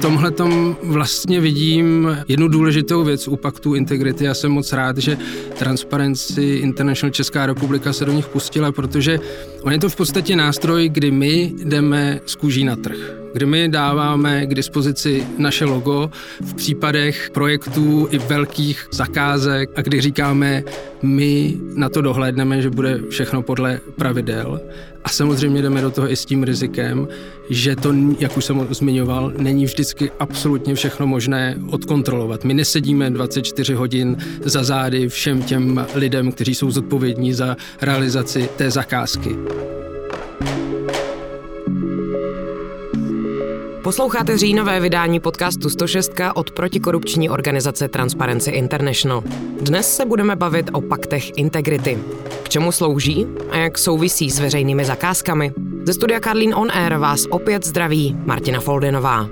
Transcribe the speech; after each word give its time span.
tomhle 0.00 0.32
vlastně 0.82 1.40
vidím 1.40 2.16
jednu 2.28 2.48
důležitou 2.48 3.04
věc 3.04 3.28
u 3.28 3.36
paktu 3.36 3.74
integrity. 3.74 4.24
Já 4.24 4.34
jsem 4.34 4.52
moc 4.52 4.72
rád, 4.72 4.98
že 4.98 5.18
Transparency 5.58 6.42
International 6.42 7.12
Česká 7.12 7.46
republika 7.46 7.92
se 7.92 8.04
do 8.04 8.12
nich 8.12 8.26
pustila, 8.26 8.72
protože 8.72 9.20
on 9.62 9.72
je 9.72 9.78
to 9.78 9.88
v 9.88 9.96
podstatě 9.96 10.36
nástroj, 10.36 10.88
kdy 10.88 11.10
my 11.10 11.52
jdeme 11.64 12.20
z 12.26 12.34
kůží 12.34 12.64
na 12.64 12.76
trh 12.76 13.25
kdy 13.36 13.46
my 13.46 13.68
dáváme 13.68 14.46
k 14.46 14.54
dispozici 14.54 15.26
naše 15.38 15.64
logo 15.64 16.10
v 16.40 16.54
případech 16.54 17.30
projektů 17.34 18.08
i 18.10 18.18
velkých 18.18 18.88
zakázek 18.92 19.70
a 19.76 19.82
kdy 19.82 20.00
říkáme, 20.00 20.62
my 21.02 21.56
na 21.74 21.88
to 21.88 22.02
dohlédneme, 22.02 22.62
že 22.62 22.70
bude 22.70 23.00
všechno 23.08 23.42
podle 23.42 23.80
pravidel. 23.96 24.60
A 25.04 25.08
samozřejmě 25.08 25.62
jdeme 25.62 25.82
do 25.82 25.90
toho 25.90 26.10
i 26.10 26.16
s 26.16 26.24
tím 26.24 26.42
rizikem, 26.42 27.08
že 27.50 27.76
to, 27.76 27.94
jak 28.18 28.36
už 28.36 28.44
jsem 28.44 28.66
zmiňoval, 28.70 29.32
není 29.38 29.64
vždycky 29.64 30.10
absolutně 30.18 30.74
všechno 30.74 31.06
možné 31.06 31.56
odkontrolovat. 31.70 32.44
My 32.44 32.54
nesedíme 32.54 33.10
24 33.10 33.74
hodin 33.74 34.16
za 34.44 34.64
zády 34.64 35.08
všem 35.08 35.42
těm 35.42 35.86
lidem, 35.94 36.32
kteří 36.32 36.54
jsou 36.54 36.70
zodpovědní 36.70 37.32
za 37.32 37.56
realizaci 37.82 38.48
té 38.56 38.70
zakázky. 38.70 39.36
Posloucháte 43.86 44.38
říjnové 44.38 44.80
vydání 44.80 45.20
podcastu 45.20 45.70
106 45.70 46.12
od 46.34 46.50
protikorupční 46.50 47.30
organizace 47.30 47.88
Transparency 47.88 48.50
International. 48.50 49.22
Dnes 49.60 49.96
se 49.96 50.04
budeme 50.04 50.36
bavit 50.36 50.70
o 50.72 50.80
paktech 50.80 51.38
integrity. 51.38 51.98
K 52.42 52.48
čemu 52.48 52.72
slouží 52.72 53.26
a 53.50 53.56
jak 53.56 53.78
souvisí 53.78 54.30
s 54.30 54.38
veřejnými 54.38 54.84
zakázkami? 54.84 55.52
Ze 55.82 55.92
studia 55.92 56.20
Karlín 56.20 56.54
On 56.54 56.70
Air 56.70 56.96
vás 56.96 57.26
opět 57.30 57.66
zdraví 57.66 58.16
Martina 58.24 58.60
Foldenová. 58.60 59.28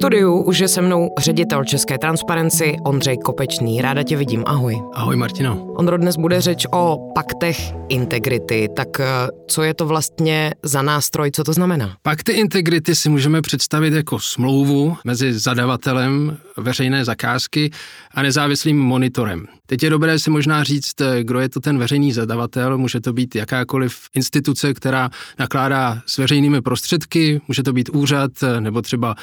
Studiu 0.00 0.42
už 0.42 0.58
je 0.58 0.68
se 0.68 0.80
mnou 0.80 1.08
ředitel 1.18 1.64
České 1.64 1.98
transparenci 1.98 2.76
Ondřej 2.84 3.18
Kopečný. 3.18 3.82
Ráda 3.82 4.02
tě 4.02 4.16
vidím. 4.16 4.44
Ahoj. 4.46 4.82
Ahoj 4.94 5.16
Martino. 5.16 5.64
Ondro, 5.76 5.96
dnes 5.98 6.16
bude 6.16 6.40
řeč 6.40 6.66
o 6.72 7.12
paktech 7.14 7.58
integrity. 7.88 8.68
Tak 8.76 9.00
eh, 9.00 9.04
co 9.48 9.62
je 9.62 9.74
to 9.74 9.86
vlastně 9.86 10.54
za 10.62 10.82
nástroj, 10.82 11.30
co 11.30 11.44
to 11.44 11.52
znamená? 11.52 11.96
Pakty 12.02 12.32
integrity 12.32 12.94
si 12.94 13.08
můžeme 13.08 13.42
představit 13.42 13.94
jako 13.94 14.20
smlouvu 14.20 14.96
mezi 15.04 15.38
zadavatelem 15.38 16.36
veřejné 16.56 17.04
zakázky 17.04 17.70
a 18.14 18.22
nezávislým 18.22 18.78
monitorem. 18.78 19.46
Teď 19.70 19.82
je 19.82 19.90
dobré 19.90 20.18
si 20.18 20.30
možná 20.30 20.64
říct, 20.64 21.00
eh, 21.00 21.24
kdo 21.24 21.40
je 21.40 21.48
to 21.48 21.60
ten 21.60 21.78
veřejný 21.78 22.12
zadavatel. 22.12 22.78
Může 22.78 23.00
to 23.00 23.12
být 23.12 23.34
jakákoliv 23.34 23.98
instituce, 24.14 24.74
která 24.74 25.10
nakládá 25.38 26.02
s 26.06 26.18
veřejnými 26.18 26.62
prostředky, 26.62 27.40
může 27.48 27.62
to 27.62 27.72
být 27.72 27.88
úřad 27.88 28.30
eh, 28.42 28.60
nebo 28.60 28.82
třeba 28.82 29.14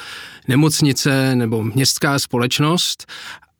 nemocnice 0.48 1.34
nebo 1.34 1.64
městská 1.64 2.18
společnost. 2.18 3.06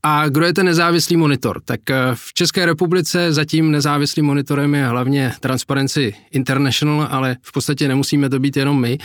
A 0.02 0.28
kdo 0.28 0.46
je 0.46 0.52
ten 0.52 0.66
nezávislý 0.66 1.16
monitor? 1.16 1.60
Tak 1.64 1.91
eh, 1.91 1.96
v 2.14 2.32
České 2.34 2.66
republice 2.66 3.32
zatím 3.32 3.70
nezávislým 3.70 4.27
monitorem 4.27 4.74
je 4.74 4.86
hlavně 4.86 5.32
Transparency 5.41 6.14
International, 6.31 7.09
ale 7.10 7.36
v 7.42 7.53
podstatě 7.53 7.88
nemusíme 7.88 8.31
to 8.31 8.38
být 8.38 8.56
jenom 8.56 8.81
my. 8.81 8.98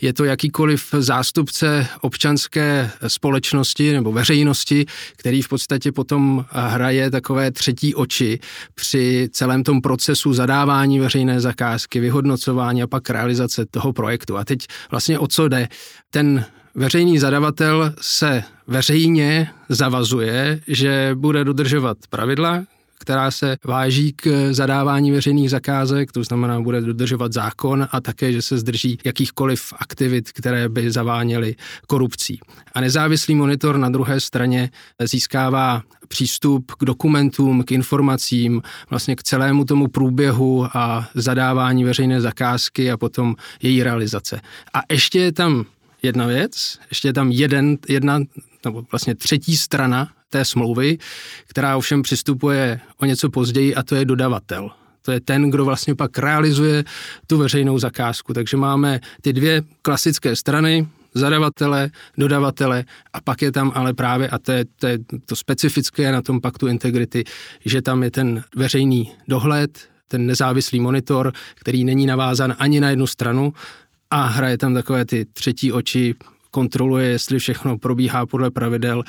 Je 0.00 0.12
to 0.12 0.24
jakýkoliv 0.24 0.94
zástupce 0.98 1.86
občanské 2.00 2.90
společnosti 3.06 3.92
nebo 3.92 4.12
veřejnosti, 4.12 4.86
který 5.16 5.42
v 5.42 5.48
podstatě 5.48 5.92
potom 5.92 6.44
hraje 6.50 7.10
takové 7.10 7.50
třetí 7.50 7.94
oči 7.94 8.38
při 8.74 9.28
celém 9.32 9.62
tom 9.62 9.80
procesu 9.80 10.32
zadávání 10.32 10.98
veřejné 10.98 11.40
zakázky, 11.40 12.00
vyhodnocování 12.00 12.82
a 12.82 12.86
pak 12.86 13.10
realizace 13.10 13.66
toho 13.66 13.92
projektu. 13.92 14.36
A 14.36 14.44
teď 14.44 14.66
vlastně 14.90 15.18
o 15.18 15.26
co 15.26 15.48
jde? 15.48 15.68
Ten 16.10 16.44
veřejný 16.76 17.18
zadavatel 17.18 17.92
se 18.00 18.42
veřejně 18.66 19.48
zavazuje, 19.68 20.60
že 20.68 21.10
bude 21.14 21.44
dodržovat 21.44 21.98
pravidla, 22.10 22.64
která 22.98 23.30
se 23.30 23.56
váží 23.64 24.12
k 24.12 24.48
zadávání 24.52 25.10
veřejných 25.10 25.50
zakázek, 25.50 26.12
to 26.12 26.24
znamená, 26.24 26.60
bude 26.60 26.80
dodržovat 26.80 27.32
zákon 27.32 27.88
a 27.90 28.00
také, 28.00 28.32
že 28.32 28.42
se 28.42 28.58
zdrží 28.58 28.98
jakýchkoliv 29.04 29.72
aktivit, 29.78 30.32
které 30.32 30.68
by 30.68 30.90
zaváněly 30.90 31.54
korupcí. 31.86 32.40
A 32.74 32.80
nezávislý 32.80 33.34
monitor 33.34 33.78
na 33.78 33.88
druhé 33.88 34.20
straně 34.20 34.70
získává 35.00 35.82
přístup 36.08 36.72
k 36.72 36.84
dokumentům, 36.84 37.62
k 37.62 37.72
informacím, 37.72 38.62
vlastně 38.90 39.16
k 39.16 39.22
celému 39.22 39.64
tomu 39.64 39.88
průběhu 39.88 40.68
a 40.74 41.08
zadávání 41.14 41.84
veřejné 41.84 42.20
zakázky 42.20 42.90
a 42.90 42.96
potom 42.96 43.34
její 43.62 43.82
realizace. 43.82 44.40
A 44.74 44.80
ještě 44.90 45.20
je 45.20 45.32
tam 45.32 45.64
jedna 46.06 46.26
věc, 46.26 46.78
ještě 46.90 47.08
je 47.08 47.12
tam 47.12 47.30
jeden, 47.30 47.78
jedna, 47.88 48.20
nebo 48.64 48.84
vlastně 48.90 49.14
třetí 49.14 49.56
strana 49.56 50.08
té 50.30 50.44
smlouvy, 50.44 50.98
která 51.46 51.76
ovšem 51.76 52.02
přistupuje 52.02 52.80
o 52.96 53.04
něco 53.04 53.30
později 53.30 53.74
a 53.74 53.82
to 53.82 53.94
je 53.94 54.04
dodavatel. 54.04 54.70
To 55.02 55.12
je 55.12 55.20
ten, 55.20 55.50
kdo 55.50 55.64
vlastně 55.64 55.94
pak 55.94 56.18
realizuje 56.18 56.84
tu 57.26 57.38
veřejnou 57.38 57.78
zakázku. 57.78 58.34
Takže 58.34 58.56
máme 58.56 59.00
ty 59.20 59.32
dvě 59.32 59.62
klasické 59.82 60.36
strany, 60.36 60.88
zadavatele, 61.14 61.90
dodavatele 62.18 62.84
a 63.12 63.20
pak 63.20 63.42
je 63.42 63.52
tam 63.52 63.72
ale 63.74 63.94
právě, 63.94 64.28
a 64.28 64.38
to 64.38 64.52
je, 64.52 64.64
to 64.80 64.86
je 64.86 64.98
to 65.26 65.36
specifické 65.36 66.12
na 66.12 66.22
tom 66.22 66.40
paktu 66.40 66.66
integrity, 66.66 67.24
že 67.64 67.82
tam 67.82 68.02
je 68.02 68.10
ten 68.10 68.44
veřejný 68.56 69.12
dohled, 69.28 69.88
ten 70.08 70.26
nezávislý 70.26 70.80
monitor, 70.80 71.32
který 71.54 71.84
není 71.84 72.06
navázan 72.06 72.54
ani 72.58 72.80
na 72.80 72.90
jednu 72.90 73.06
stranu, 73.06 73.52
a 74.10 74.26
hraje 74.26 74.58
tam 74.58 74.74
takové 74.74 75.04
ty 75.04 75.24
třetí 75.32 75.72
oči, 75.72 76.14
kontroluje, 76.50 77.08
jestli 77.08 77.38
všechno 77.38 77.78
probíhá 77.78 78.26
podle 78.26 78.50
pravidel, 78.50 79.02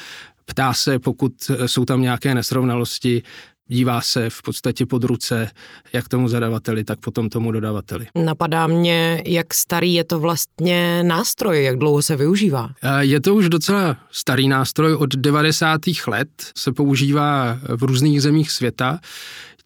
ptá 0.46 0.74
se, 0.74 1.00
pokud 1.00 1.34
jsou 1.66 1.85
tam 1.85 2.02
nějaké 2.02 2.35
nesrovnalosti, 2.35 3.24
dívá 3.68 4.02
se 4.02 4.30
v 4.30 4.41
podstatě 4.41 4.86
pod 4.86 5.03
ruce, 5.03 5.52
jak 5.94 6.07
tomu 6.07 6.28
zadavateli, 6.28 6.84
tak 6.84 7.00
potom 7.00 7.30
tomu 7.30 7.52
dodavateli. 7.52 8.07
Napadá 8.16 8.68
mě, 8.68 9.24
jak 9.25 9.53
starý 9.53 9.94
je 9.94 10.03
to 10.03 10.19
vlastně 10.19 11.03
nástroj, 11.03 11.63
jak 11.63 11.78
dlouho 11.78 12.02
se 12.02 12.16
využívá? 12.16 12.69
Je 13.00 13.22
to 13.22 13.36
už 13.36 13.50
docela 13.50 13.97
starý 14.12 14.47
nástroj, 14.47 14.96
od 14.96 15.16
90. 15.16 15.81
let 16.07 16.30
se 16.57 16.72
používá 16.72 17.59
v 17.75 17.84
různých 17.84 18.22
zemích 18.22 18.52
světa. 18.52 19.00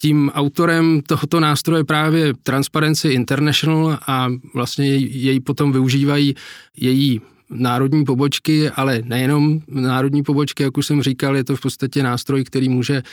Tím 0.01 0.29
autorem 0.33 1.01
tohoto 1.07 1.39
nástroje 1.39 1.83
právě 1.83 2.33
Transparency 2.43 3.07
International 3.09 3.99
a 4.07 4.27
vlastně 4.53 4.95
jej 4.95 5.39
potom 5.39 5.71
využívají 5.71 6.35
její 6.77 7.21
národní 7.51 8.05
pobočky, 8.05 8.69
ale 8.69 9.01
nejenom 9.05 9.59
národní 9.67 10.23
pobočky, 10.23 10.63
jak 10.63 10.77
už 10.77 10.85
jsem 10.85 11.03
říkal, 11.03 11.35
je 11.35 11.43
to 11.43 11.55
v 11.55 11.61
podstatě 11.61 12.03
nástroj, 12.03 12.43
který 12.43 12.69
může 12.69 13.03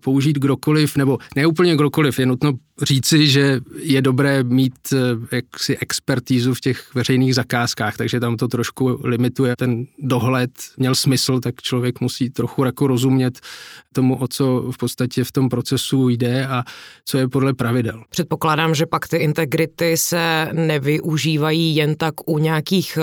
použít 0.00 0.38
kdokoliv, 0.38 0.96
nebo 0.96 1.18
neúplně 1.36 1.74
kdokoliv, 1.74 2.18
je 2.18 2.26
nutno 2.26 2.52
říci, 2.82 3.26
že 3.26 3.60
je 3.76 4.02
dobré 4.02 4.42
mít 4.42 4.74
eh, 4.92 5.36
jaksi 5.36 5.76
expertízu 5.76 6.54
v 6.54 6.60
těch 6.60 6.94
veřejných 6.94 7.34
zakázkách, 7.34 7.96
takže 7.96 8.20
tam 8.20 8.36
to 8.36 8.48
trošku 8.48 9.00
limituje. 9.04 9.54
Ten 9.56 9.86
dohled 9.98 10.50
měl 10.76 10.94
smysl, 10.94 11.40
tak 11.40 11.62
člověk 11.62 12.00
musí 12.00 12.30
trochu 12.30 12.64
jako 12.64 12.86
rozumět 12.86 13.40
tomu, 13.92 14.16
o 14.16 14.28
co 14.28 14.64
v 14.72 14.78
podstatě 14.78 15.24
v 15.24 15.32
tom 15.32 15.48
procesu 15.48 16.08
jde 16.08 16.46
a 16.46 16.64
co 17.04 17.18
je 17.18 17.28
podle 17.28 17.54
pravidel. 17.54 18.02
Předpokládám, 18.10 18.74
že 18.74 18.86
pak 18.86 19.08
ty 19.08 19.16
integrity 19.16 19.96
se 19.96 20.48
nevyužívají 20.52 21.76
jen 21.76 21.94
tak 21.94 22.30
u 22.30 22.38
nějakých 22.38 22.98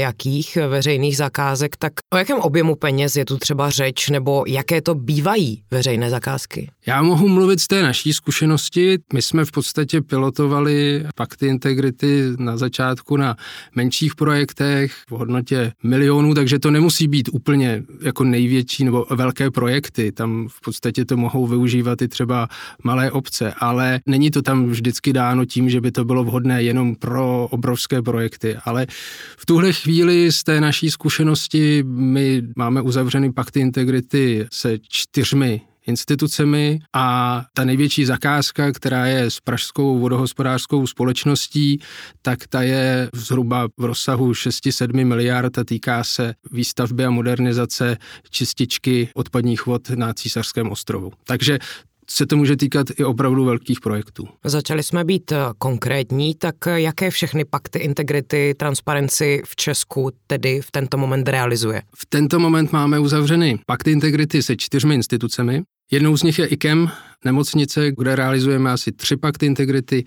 ledajakých 0.00 0.58
veřejných 0.68 1.16
zakázek, 1.16 1.76
tak 1.76 1.92
o 2.12 2.16
jakém 2.16 2.38
objemu 2.38 2.74
peněz 2.74 3.16
je 3.16 3.24
tu 3.24 3.36
třeba 3.36 3.70
řeč, 3.70 4.08
nebo 4.08 4.44
jaké 4.46 4.82
to 4.82 4.94
bývají 4.94 5.62
veřejné 5.70 6.10
zakázky? 6.10 6.70
Já 6.86 7.02
mohu 7.02 7.28
mluvit 7.28 7.60
z 7.60 7.66
té 7.66 7.82
naší 7.82 8.12
zkušenosti. 8.12 8.98
My 9.12 9.22
jsme 9.22 9.44
v 9.44 9.50
podstatě 9.50 10.00
pilotovali 10.00 11.04
pakty 11.14 11.46
integrity 11.46 12.22
na 12.38 12.56
začátku 12.56 13.16
na 13.16 13.36
menších 13.74 14.14
projektech 14.14 14.92
v 15.08 15.12
hodnotě 15.12 15.72
milionů, 15.82 16.34
takže 16.34 16.58
to 16.58 16.70
nemusí 16.70 17.08
být 17.08 17.28
úplně 17.32 17.82
jako 18.02 18.24
největší 18.24 18.84
nebo 18.84 19.06
velké 19.10 19.50
projekty. 19.50 20.12
Tam 20.12 20.48
v 20.48 20.60
podstatě 20.60 21.04
to 21.04 21.16
mohou 21.16 21.46
využívat 21.46 22.02
i 22.02 22.08
třeba 22.08 22.48
malé 22.82 23.10
obce, 23.10 23.54
ale 23.58 24.00
není 24.06 24.30
to 24.30 24.42
tam 24.42 24.68
vždycky 24.68 25.12
dáno 25.12 25.44
tím, 25.44 25.70
že 25.70 25.80
by 25.80 25.92
to 25.92 26.04
bylo 26.04 26.24
vhodné 26.24 26.62
jenom 26.62 26.94
pro 26.94 27.48
obrovské 27.50 28.02
projekty. 28.02 28.56
Ale 28.64 28.86
v 29.36 29.46
tuhle 29.46 29.72
chvíli 29.72 29.89
z 30.30 30.44
té 30.44 30.60
naší 30.60 30.90
zkušenosti 30.90 31.82
my 31.86 32.42
máme 32.56 32.82
uzavřený 32.82 33.32
pakty 33.32 33.60
integrity 33.60 34.46
se 34.52 34.78
čtyřmi 34.88 35.60
institucemi 35.86 36.78
a 36.92 37.42
ta 37.54 37.64
největší 37.64 38.04
zakázka, 38.04 38.72
která 38.72 39.06
je 39.06 39.30
s 39.30 39.40
Pražskou 39.40 39.98
vodohospodářskou 39.98 40.86
společností, 40.86 41.80
tak 42.22 42.38
ta 42.48 42.62
je 42.62 43.08
zhruba 43.14 43.68
v 43.78 43.84
rozsahu 43.84 44.32
6-7 44.32 45.04
miliard 45.04 45.58
a 45.58 45.64
týká 45.64 46.04
se 46.04 46.34
výstavby 46.52 47.04
a 47.04 47.10
modernizace 47.10 47.96
čističky 48.30 49.08
odpadních 49.14 49.66
vod 49.66 49.90
na 49.90 50.14
Císařském 50.14 50.70
ostrovu. 50.70 51.12
Takže 51.24 51.58
se 52.10 52.26
to 52.26 52.36
může 52.36 52.56
týkat 52.56 52.86
i 52.98 53.04
opravdu 53.04 53.44
velkých 53.44 53.80
projektů. 53.80 54.28
Začali 54.44 54.82
jsme 54.82 55.04
být 55.04 55.32
eh, 55.32 55.36
konkrétní, 55.58 56.34
tak 56.34 56.66
eh, 56.66 56.80
jaké 56.80 57.10
všechny 57.10 57.44
pakty 57.44 57.78
integrity, 57.78 58.54
transparenci 58.54 59.42
v 59.46 59.56
Česku 59.56 60.10
tedy 60.26 60.60
v 60.60 60.70
tento 60.70 60.96
moment 60.96 61.28
realizuje? 61.28 61.82
V 61.96 62.06
tento 62.06 62.38
moment 62.38 62.72
máme 62.72 62.98
uzavřeny 62.98 63.58
pakty 63.66 63.92
integrity 63.92 64.42
se 64.42 64.56
čtyřmi 64.56 64.94
institucemi. 64.94 65.62
Jednou 65.92 66.16
z 66.16 66.22
nich 66.22 66.38
je 66.38 66.46
IKEM, 66.46 66.90
nemocnice, 67.24 67.92
kde 67.98 68.16
realizujeme 68.16 68.70
asi 68.70 68.92
tři 68.92 69.16
pakty 69.16 69.46
integrity. 69.46 70.04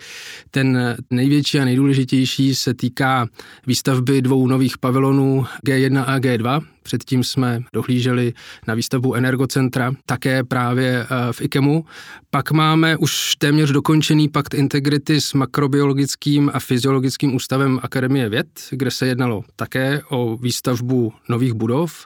Ten 0.51 0.97
největší 1.09 1.59
a 1.59 1.65
nejdůležitější 1.65 2.55
se 2.55 2.73
týká 2.73 3.27
výstavby 3.67 4.21
dvou 4.21 4.47
nových 4.47 4.77
pavilonů 4.77 5.45
G1 5.67 6.03
a 6.07 6.19
G2. 6.19 6.61
Předtím 6.83 7.23
jsme 7.23 7.63
dohlíželi 7.73 8.33
na 8.67 8.73
výstavbu 8.73 9.15
energocentra, 9.15 9.93
také 10.05 10.43
právě 10.43 11.03
eh, 11.03 11.33
v 11.33 11.41
IKEMu. 11.41 11.85
Pak 12.29 12.51
máme 12.51 12.97
už 12.97 13.35
téměř 13.35 13.71
dokončený 13.71 14.29
pakt 14.29 14.53
integrity 14.53 15.21
s 15.21 15.33
makrobiologickým 15.33 16.51
a 16.53 16.59
fyziologickým 16.59 17.35
ústavem 17.35 17.79
Akademie 17.83 18.29
věd, 18.29 18.47
kde 18.71 18.91
se 18.91 19.07
jednalo 19.07 19.43
také 19.55 20.01
o 20.09 20.37
výstavbu 20.37 21.13
nových 21.29 21.53
budov. 21.53 22.05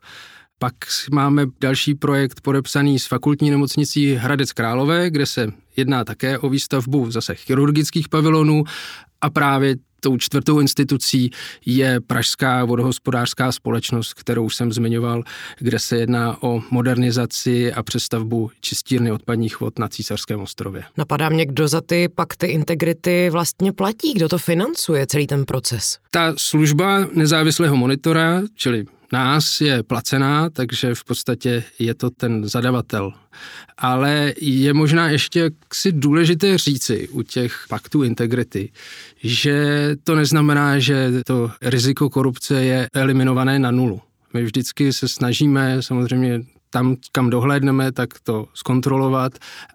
Pak 0.59 0.73
máme 1.11 1.45
další 1.61 1.95
projekt 1.95 2.41
podepsaný 2.41 2.99
s 2.99 3.07
fakultní 3.07 3.49
nemocnicí 3.49 4.13
Hradec 4.13 4.53
Králové, 4.53 5.09
kde 5.09 5.25
se 5.25 5.47
jedná 5.75 6.03
také 6.03 6.39
o 6.39 6.49
výstavbu 6.49 7.11
zase 7.11 7.35
chirurgických 7.35 8.09
pavilonů 8.09 8.63
a 9.21 9.29
právě 9.29 9.75
tou 9.99 10.17
čtvrtou 10.17 10.59
institucí 10.59 11.31
je 11.65 11.99
Pražská 12.07 12.65
vodohospodářská 12.65 13.51
společnost, 13.51 14.13
kterou 14.13 14.49
jsem 14.49 14.71
zmiňoval, 14.71 15.23
kde 15.59 15.79
se 15.79 15.97
jedná 15.97 16.43
o 16.43 16.61
modernizaci 16.71 17.73
a 17.73 17.83
přestavbu 17.83 18.51
čistírny 18.61 19.11
odpadních 19.11 19.59
vod 19.59 19.79
na 19.79 19.87
Císařském 19.87 20.39
ostrově. 20.39 20.83
Napadá 20.97 21.29
mě, 21.29 21.45
kdo 21.45 21.67
za 21.67 21.81
ty 21.81 22.09
pakty 22.09 22.47
integrity 22.47 23.29
vlastně 23.29 23.73
platí, 23.73 24.13
kdo 24.13 24.29
to 24.29 24.37
financuje 24.37 25.07
celý 25.07 25.27
ten 25.27 25.45
proces? 25.45 25.97
Ta 26.11 26.33
služba 26.37 27.07
nezávislého 27.13 27.75
monitora, 27.75 28.41
čili 28.55 28.85
nás 29.13 29.61
je 29.61 29.83
placená, 29.83 30.49
takže 30.49 30.95
v 30.95 31.03
podstatě 31.03 31.63
je 31.79 31.93
to 31.93 32.09
ten 32.09 32.47
zadavatel. 32.47 33.13
Ale 33.77 34.33
je 34.41 34.73
možná 34.73 35.09
ještě 35.09 35.49
si 35.73 35.91
důležité 35.91 36.57
říci 36.57 37.07
u 37.07 37.21
těch 37.21 37.65
paktů 37.69 38.03
integrity, 38.03 38.71
že 39.23 39.89
to 40.03 40.15
neznamená, 40.15 40.79
že 40.79 41.11
to 41.25 41.51
riziko 41.61 42.09
korupce 42.09 42.63
je 42.63 42.87
eliminované 42.93 43.59
na 43.59 43.71
nulu. 43.71 44.01
My 44.33 44.43
vždycky 44.43 44.93
se 44.93 45.07
snažíme 45.07 45.81
samozřejmě 45.81 46.41
tam, 46.69 46.95
kam 47.11 47.29
dohlédneme, 47.29 47.91
tak 47.91 48.09
to 48.23 48.45
zkontrolovat, 48.53 49.31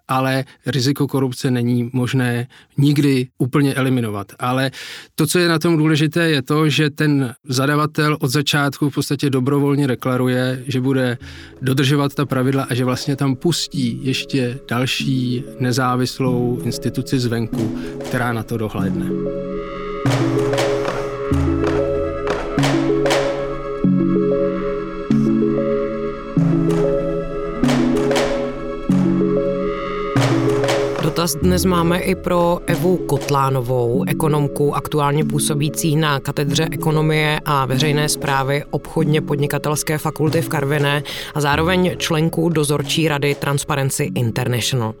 ale 0.07 0.45
riziko 0.65 1.07
korupce 1.07 1.51
není 1.51 1.89
možné 1.93 2.47
nikdy 2.77 3.27
úplně 3.37 3.73
eliminovat. 3.73 4.27
Ale 4.39 4.71
to, 5.15 5.27
co 5.27 5.39
je 5.39 5.47
na 5.47 5.59
tom 5.59 5.77
důležité, 5.77 6.29
je 6.29 6.41
to, 6.41 6.69
že 6.69 6.89
ten 6.89 7.33
zadavatel 7.43 8.17
od 8.19 8.27
začátku 8.27 8.89
v 8.89 8.93
podstatě 8.93 9.29
dobrovolně 9.29 9.87
deklaruje, 9.87 10.63
že 10.67 10.81
bude 10.81 11.17
dodržovat 11.61 12.15
ta 12.15 12.25
pravidla 12.25 12.63
a 12.69 12.73
že 12.73 12.85
vlastně 12.85 13.15
tam 13.15 13.35
pustí 13.35 13.99
ještě 14.01 14.59
další 14.69 15.43
nezávislou 15.59 16.59
instituci 16.63 17.19
zvenku, 17.19 17.79
která 18.05 18.33
na 18.33 18.43
to 18.43 18.57
dohlédne. 18.57 19.05
Dotaz 31.23 31.35
dnes 31.35 31.65
máme 31.65 31.99
i 31.99 32.15
pro 32.15 32.59
Evu 32.65 32.97
Kotlánovou, 32.97 34.03
ekonomku 34.07 34.75
aktuálně 34.75 35.25
působící 35.25 35.95
na 35.95 36.19
katedře 36.19 36.67
ekonomie 36.71 37.39
a 37.45 37.65
veřejné 37.65 38.09
zprávy 38.09 38.63
obchodně 38.69 39.21
podnikatelské 39.21 39.97
fakulty 39.97 40.41
v 40.41 40.49
Karviné 40.49 41.03
a 41.33 41.41
zároveň 41.41 41.95
členku 41.97 42.49
dozorčí 42.49 43.07
rady 43.07 43.35
Transparency 43.35 44.11
International. 44.15 44.93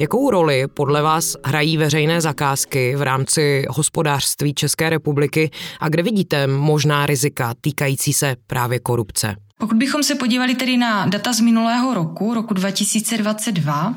Jakou 0.00 0.30
roli 0.30 0.64
podle 0.74 1.02
vás 1.02 1.36
hrají 1.44 1.76
veřejné 1.76 2.20
zakázky 2.20 2.96
v 2.96 3.02
rámci 3.02 3.64
hospodářství 3.68 4.54
České 4.54 4.90
republiky 4.90 5.50
a 5.80 5.88
kde 5.88 6.02
vidíte 6.02 6.46
možná 6.46 7.06
rizika 7.06 7.54
týkající 7.60 8.12
se 8.12 8.36
právě 8.46 8.78
korupce? 8.78 9.36
Pokud 9.58 9.76
bychom 9.76 10.02
se 10.02 10.14
podívali 10.14 10.54
tedy 10.54 10.76
na 10.76 11.06
data 11.06 11.32
z 11.32 11.40
minulého 11.40 11.94
roku, 11.94 12.34
roku 12.34 12.54
2022, 12.54 13.94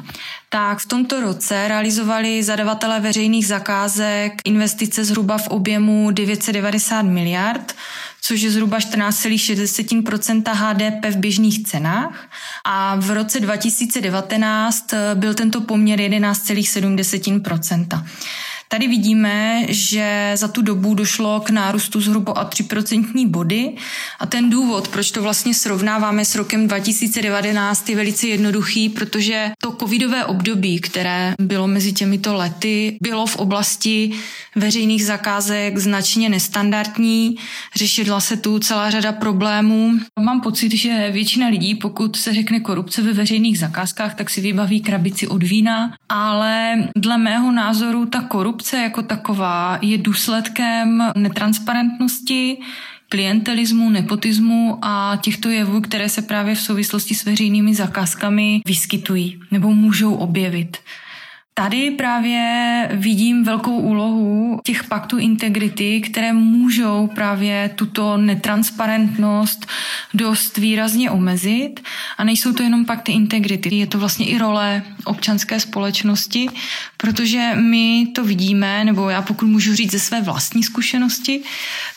tak 0.49 0.79
v 0.79 0.85
tomto 0.87 1.21
roce 1.21 1.67
realizovali 1.67 2.43
zadavatelé 2.43 2.99
veřejných 2.99 3.47
zakázek 3.47 4.33
investice 4.45 5.05
zhruba 5.05 5.37
v 5.37 5.47
objemu 5.47 6.11
990 6.11 7.01
miliard, 7.01 7.75
což 8.27 8.41
je 8.41 8.51
zhruba 8.51 8.77
14,6% 8.77 10.53
HDP 10.53 11.15
v 11.15 11.17
běžných 11.17 11.63
cenách. 11.63 12.29
A 12.65 12.95
v 12.95 13.11
roce 13.11 13.39
2019 13.39 14.93
byl 15.13 15.33
tento 15.33 15.61
poměr 15.61 15.99
11,7 15.99 18.01
Tady 18.69 18.87
vidíme, 18.87 19.61
že 19.69 20.31
za 20.35 20.47
tu 20.47 20.61
dobu 20.61 20.93
došlo 20.93 21.39
k 21.39 21.49
nárůstu 21.49 22.01
zhruba 22.01 22.41
o 22.41 22.45
3% 22.45 23.27
body 23.27 23.75
a 24.19 24.25
ten 24.25 24.49
důvod, 24.49 24.87
proč 24.87 25.11
to 25.11 25.21
vlastně 25.21 25.53
srovnáváme 25.53 26.25
s 26.25 26.35
rokem 26.35 26.67
2019, 26.67 27.89
je 27.89 27.95
velice 27.95 28.27
jednoduchý, 28.27 28.89
protože 28.89 29.51
to 29.61 29.71
covidové 29.71 30.25
období, 30.25 30.79
které 30.79 31.35
bylo 31.39 31.67
mezi 31.67 31.93
těmito 31.93 32.33
lety, 32.33 32.97
bylo 33.01 33.25
v 33.25 33.35
oblasti 33.35 34.11
veřejných 34.55 35.05
zakázek 35.05 35.77
značně 35.77 36.29
nestandardní, 36.29 37.35
řešila 37.75 38.19
se 38.19 38.37
tu 38.37 38.59
celá 38.59 38.89
řada 38.89 39.11
problémů. 39.11 39.91
Mám 40.19 40.41
pocit, 40.41 40.75
že 40.75 41.09
většina 41.11 41.47
lidí, 41.47 41.75
pokud 41.75 42.15
se 42.15 42.33
řekne 42.33 42.59
korupce 42.59 43.01
ve 43.01 43.13
veřejných 43.13 43.59
zakázkách, 43.59 44.15
tak 44.15 44.29
si 44.29 44.41
vybaví 44.41 44.81
krabici 44.81 45.27
od 45.27 45.43
vína, 45.43 45.93
ale 46.09 46.75
dle 46.97 47.17
mého 47.17 47.51
názoru 47.51 48.05
ta 48.05 48.21
korupce 48.21 48.64
korupce 48.65 48.77
jako 48.83 49.01
taková 49.01 49.79
je 49.81 49.97
důsledkem 49.97 51.11
netransparentnosti, 51.15 52.57
klientelismu, 53.09 53.89
nepotismu 53.89 54.79
a 54.81 55.19
těchto 55.21 55.49
jevů, 55.49 55.81
které 55.81 56.09
se 56.09 56.21
právě 56.21 56.55
v 56.55 56.59
souvislosti 56.59 57.15
s 57.15 57.25
veřejnými 57.25 57.75
zakázkami 57.75 58.61
vyskytují 58.67 59.39
nebo 59.51 59.73
můžou 59.73 60.13
objevit. 60.13 60.77
Tady 61.57 61.91
právě 61.91 62.89
vidím 62.93 63.43
velkou 63.43 63.77
úlohu 63.79 64.59
těch 64.63 64.83
paktů 64.83 65.17
integrity, 65.17 66.01
které 66.01 66.33
můžou 66.33 67.07
právě 67.07 67.69
tuto 67.75 68.17
netransparentnost 68.17 69.65
dost 70.13 70.57
výrazně 70.57 71.11
omezit. 71.11 71.79
A 72.17 72.23
nejsou 72.23 72.53
to 72.53 72.63
jenom 72.63 72.85
pakty 72.85 73.11
integrity, 73.11 73.75
je 73.75 73.87
to 73.87 73.99
vlastně 73.99 74.25
i 74.25 74.37
role 74.37 74.83
občanské 75.05 75.59
společnosti, 75.59 76.49
protože 76.97 77.51
my 77.55 78.07
to 78.15 78.23
vidíme, 78.23 78.85
nebo 78.85 79.09
já 79.09 79.21
pokud 79.21 79.45
můžu 79.45 79.75
říct 79.75 79.91
ze 79.91 79.99
své 79.99 80.21
vlastní 80.21 80.63
zkušenosti, 80.63 81.41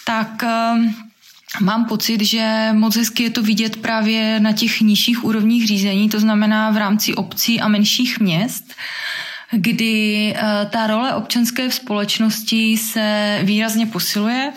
tak 0.04 0.42
ehm, 0.42 0.94
Mám 1.60 1.84
pocit, 1.84 2.20
že 2.20 2.68
moc 2.72 2.96
hezky 2.96 3.22
je 3.22 3.30
to 3.30 3.42
vidět 3.42 3.76
právě 3.76 4.40
na 4.40 4.52
těch 4.52 4.80
nižších 4.80 5.24
úrovních 5.24 5.66
řízení, 5.66 6.08
to 6.08 6.20
znamená 6.20 6.70
v 6.70 6.76
rámci 6.76 7.14
obcí 7.14 7.60
a 7.60 7.68
menších 7.68 8.20
měst, 8.20 8.74
kdy 9.50 10.34
eh, 10.36 10.66
ta 10.70 10.86
role 10.86 11.14
občanské 11.14 11.70
společnosti 11.70 12.76
se 12.76 13.38
výrazně 13.42 13.86
posiluje 13.86 14.52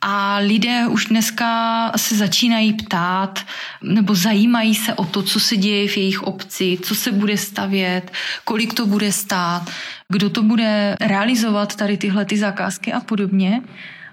a 0.00 0.38
lidé 0.38 0.86
už 0.86 1.06
dneska 1.06 1.92
se 1.96 2.16
začínají 2.16 2.72
ptát 2.72 3.40
nebo 3.82 4.14
zajímají 4.14 4.74
se 4.74 4.94
o 4.94 5.04
to, 5.04 5.22
co 5.22 5.40
se 5.40 5.56
děje 5.56 5.88
v 5.88 5.96
jejich 5.96 6.22
obci, 6.22 6.78
co 6.82 6.94
se 6.94 7.12
bude 7.12 7.36
stavět, 7.36 8.12
kolik 8.44 8.74
to 8.74 8.86
bude 8.86 9.12
stát, 9.12 9.70
kdo 10.08 10.30
to 10.30 10.42
bude 10.42 10.96
realizovat 11.00 11.76
tady 11.76 11.96
tyhle 11.96 12.24
ty 12.24 12.38
zakázky 12.38 12.92
a 12.92 13.00
podobně. 13.00 13.62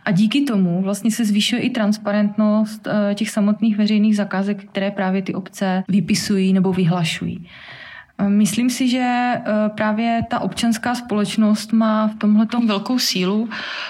A 0.06 0.12
díky 0.12 0.42
tomu 0.42 0.82
vlastně 0.82 1.12
se 1.12 1.26
zvýšuje 1.26 1.62
i 1.62 1.70
transparentnost 1.70 2.88
eh, 2.88 3.16
těch 3.16 3.30
samotných 3.30 3.78
veřejných 3.78 4.16
zakázek, 4.16 4.66
které 4.72 4.92
právě 4.92 5.22
ty 5.22 5.34
obce 5.34 5.84
vypisují 5.88 6.54
nebo 6.54 6.74
vyhlašují. 6.74 7.48
Myslím 8.28 8.70
si, 8.70 8.90
že 8.90 9.00
eh, 9.00 9.42
právě 9.76 10.22
ta 10.30 10.40
občanská 10.40 10.96
společnost 10.96 11.74
má 11.74 12.08
v 12.08 12.16
tomhle 12.16 12.48
velkou 12.66 13.00
sílu. 13.00 13.50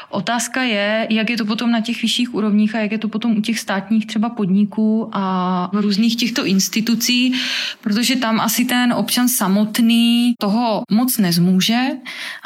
Otázka 0.09 0.63
je, 0.63 1.07
jak 1.09 1.29
je 1.29 1.37
to 1.37 1.45
potom 1.45 1.71
na 1.71 1.81
těch 1.81 2.01
vyšších 2.01 2.33
úrovních 2.33 2.75
a 2.75 2.79
jak 2.79 2.91
je 2.91 2.97
to 2.97 3.07
potom 3.07 3.37
u 3.37 3.41
těch 3.41 3.59
státních 3.59 4.07
třeba 4.07 4.29
podniků 4.29 5.09
a 5.13 5.69
různých 5.73 6.15
těchto 6.15 6.45
institucí, 6.45 7.33
protože 7.81 8.15
tam 8.15 8.39
asi 8.39 8.65
ten 8.65 8.93
občan 8.93 9.27
samotný 9.27 10.33
toho 10.39 10.83
moc 10.91 11.17
nezmůže 11.17 11.87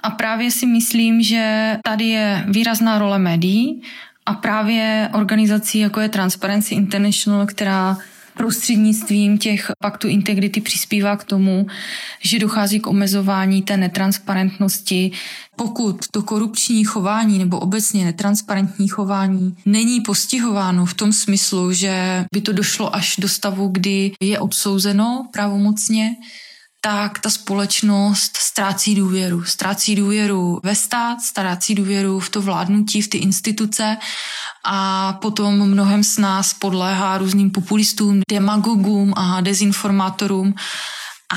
a 0.03 0.09
právě 0.09 0.51
si 0.51 0.65
myslím, 0.65 1.21
že 1.21 1.77
tady 1.83 2.05
je 2.05 2.45
výrazná 2.47 2.99
role 2.99 3.19
médií 3.19 3.81
a 4.25 4.33
právě 4.33 5.09
organizací, 5.13 5.79
jako 5.79 5.99
je 5.99 6.09
Transparency 6.09 6.75
International, 6.75 7.45
která 7.45 7.97
prostřednictvím 8.37 9.37
těch 9.37 9.71
paktů 9.81 10.07
integrity 10.07 10.61
přispívá 10.61 11.17
k 11.17 11.23
tomu, 11.23 11.67
že 12.21 12.39
dochází 12.39 12.79
k 12.79 12.87
omezování 12.87 13.61
té 13.61 13.77
netransparentnosti. 13.77 15.11
Pokud 15.55 16.05
to 16.11 16.23
korupční 16.23 16.83
chování 16.83 17.39
nebo 17.39 17.59
obecně 17.59 18.05
netransparentní 18.05 18.87
chování 18.87 19.55
není 19.65 20.01
postihováno 20.01 20.85
v 20.85 20.93
tom 20.93 21.13
smyslu, 21.13 21.73
že 21.73 22.25
by 22.33 22.41
to 22.41 22.51
došlo 22.51 22.95
až 22.95 23.15
do 23.19 23.29
stavu, 23.29 23.67
kdy 23.67 24.11
je 24.21 24.39
odsouzeno 24.39 25.27
pravomocně, 25.33 26.15
tak 26.85 27.19
ta 27.19 27.29
společnost 27.29 28.37
ztrácí 28.37 28.95
důvěru. 28.95 29.43
Ztrácí 29.43 29.95
důvěru 29.95 30.59
ve 30.63 30.75
stát, 30.75 31.21
ztrácí 31.21 31.75
důvěru 31.75 32.19
v 32.19 32.29
to 32.29 32.41
vládnutí, 32.41 33.01
v 33.01 33.07
ty 33.07 33.17
instituce 33.17 33.97
a 34.63 35.13
potom 35.21 35.69
mnohem 35.69 36.03
z 36.03 36.17
nás 36.17 36.53
podléhá 36.53 37.17
různým 37.17 37.51
populistům, 37.51 38.21
demagogům 38.29 39.13
a 39.17 39.41
dezinformátorům 39.41 40.55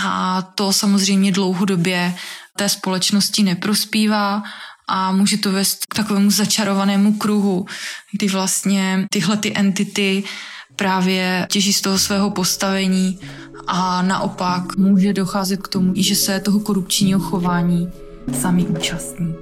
a 0.04 0.42
to 0.42 0.72
samozřejmě 0.72 1.32
dlouhodobě 1.32 2.14
té 2.56 2.68
společnosti 2.68 3.42
neprospívá 3.42 4.42
a 4.88 5.12
může 5.12 5.36
to 5.36 5.52
vést 5.52 5.86
k 5.88 5.94
takovému 5.94 6.30
začarovanému 6.30 7.12
kruhu, 7.12 7.66
kdy 8.12 8.28
vlastně 8.28 9.06
tyhle 9.10 9.36
ty 9.36 9.52
entity 9.56 10.24
právě 10.76 11.46
těží 11.50 11.72
z 11.72 11.80
toho 11.80 11.98
svého 11.98 12.30
postavení 12.30 13.18
a 13.66 14.02
naopak 14.02 14.76
může 14.76 15.12
docházet 15.12 15.62
k 15.62 15.68
tomu, 15.68 15.92
že 15.96 16.14
se 16.14 16.40
toho 16.40 16.60
korupčního 16.60 17.20
chování 17.20 17.90
sami 18.40 18.66
účastní. 18.66 19.34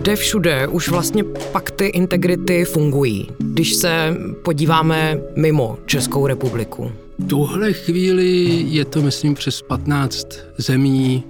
Kde 0.00 0.16
všude 0.16 0.66
už 0.66 0.88
vlastně 0.88 1.24
pakty 1.24 1.86
integrity 1.86 2.64
fungují, 2.64 3.28
když 3.38 3.74
se 3.74 4.16
podíváme 4.44 5.20
mimo 5.36 5.78
Českou 5.86 6.26
republiku? 6.26 6.92
tuhle 7.26 7.72
chvíli 7.72 8.64
je 8.68 8.84
to, 8.84 9.02
myslím, 9.02 9.34
přes 9.34 9.62
15 9.62 10.28
zemí 10.58 11.24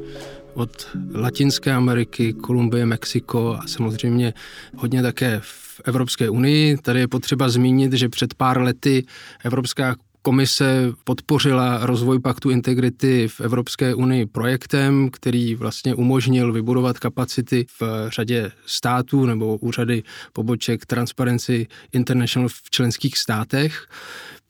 od 0.55 0.89
Latinské 1.15 1.73
Ameriky, 1.73 2.33
Kolumbie, 2.33 2.87
Mexiko 2.87 3.59
a 3.61 3.67
samozřejmě 3.67 4.35
hodně 4.77 5.03
také 5.03 5.41
v 5.43 5.81
Evropské 5.85 6.31
unii. 6.31 6.77
Tady 6.77 7.01
je 7.01 7.09
potřeba 7.09 7.49
zmínit, 7.49 7.93
že 7.93 8.09
před 8.09 8.35
pár 8.35 8.61
lety 8.61 9.05
Evropská 9.45 9.97
Komise 10.23 10.93
podpořila 11.05 11.87
rozvoj 11.87 12.19
paktu 12.19 12.51
integrity 12.51 13.29
v 13.29 13.41
Evropské 13.41 13.95
unii 13.95 14.27
projektem, 14.27 15.11
který 15.13 15.55
vlastně 15.55 15.95
umožnil 15.95 16.53
vybudovat 16.53 16.99
kapacity 16.99 17.67
v 17.81 18.09
řadě 18.09 18.51
států 18.67 19.27
nebo 19.27 19.57
úřady 19.57 20.03
poboček 20.33 20.87
Transparency 20.87 21.67
International 21.93 22.49
v 22.49 22.71
členských 22.71 23.19
státech. 23.19 23.89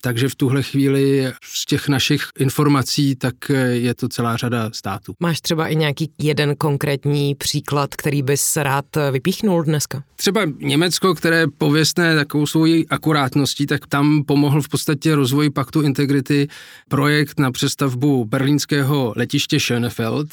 Takže 0.03 0.29
v 0.29 0.35
tuhle 0.35 0.63
chvíli 0.63 1.33
z 1.43 1.67
těch 1.67 1.89
našich 1.89 2.23
informací 2.39 3.17
tak 3.17 3.35
je 3.71 3.95
to 3.95 4.09
celá 4.09 4.37
řada 4.37 4.71
států. 4.75 5.15
Máš 5.21 5.41
třeba 5.41 5.69
i 5.69 5.77
nějaký 5.77 6.11
jeden 6.19 6.57
konkrétní 6.57 7.35
příklad, 7.35 7.95
který 7.95 8.23
bys 8.23 8.57
rád 8.57 8.85
vypíchnul 9.11 9.63
dneska? 9.63 10.03
Třeba 10.17 10.41
Německo, 10.59 11.15
které 11.15 11.47
pověstné 11.59 12.15
takovou 12.17 12.47
svojí 12.47 12.89
akurátností, 12.89 13.67
tak 13.67 13.87
tam 13.87 14.25
pomohl 14.25 14.63
v 14.63 14.69
podstatě 14.69 15.15
rozvoji 15.15 15.51
paktu 15.51 15.83
integrity 15.83 16.49
projekt 16.89 17.41
na 17.41 17.53
přestavbu 17.53 18.25
berlínského 18.25 19.13
letiště 19.17 19.57
Schönefeld, 19.57 20.27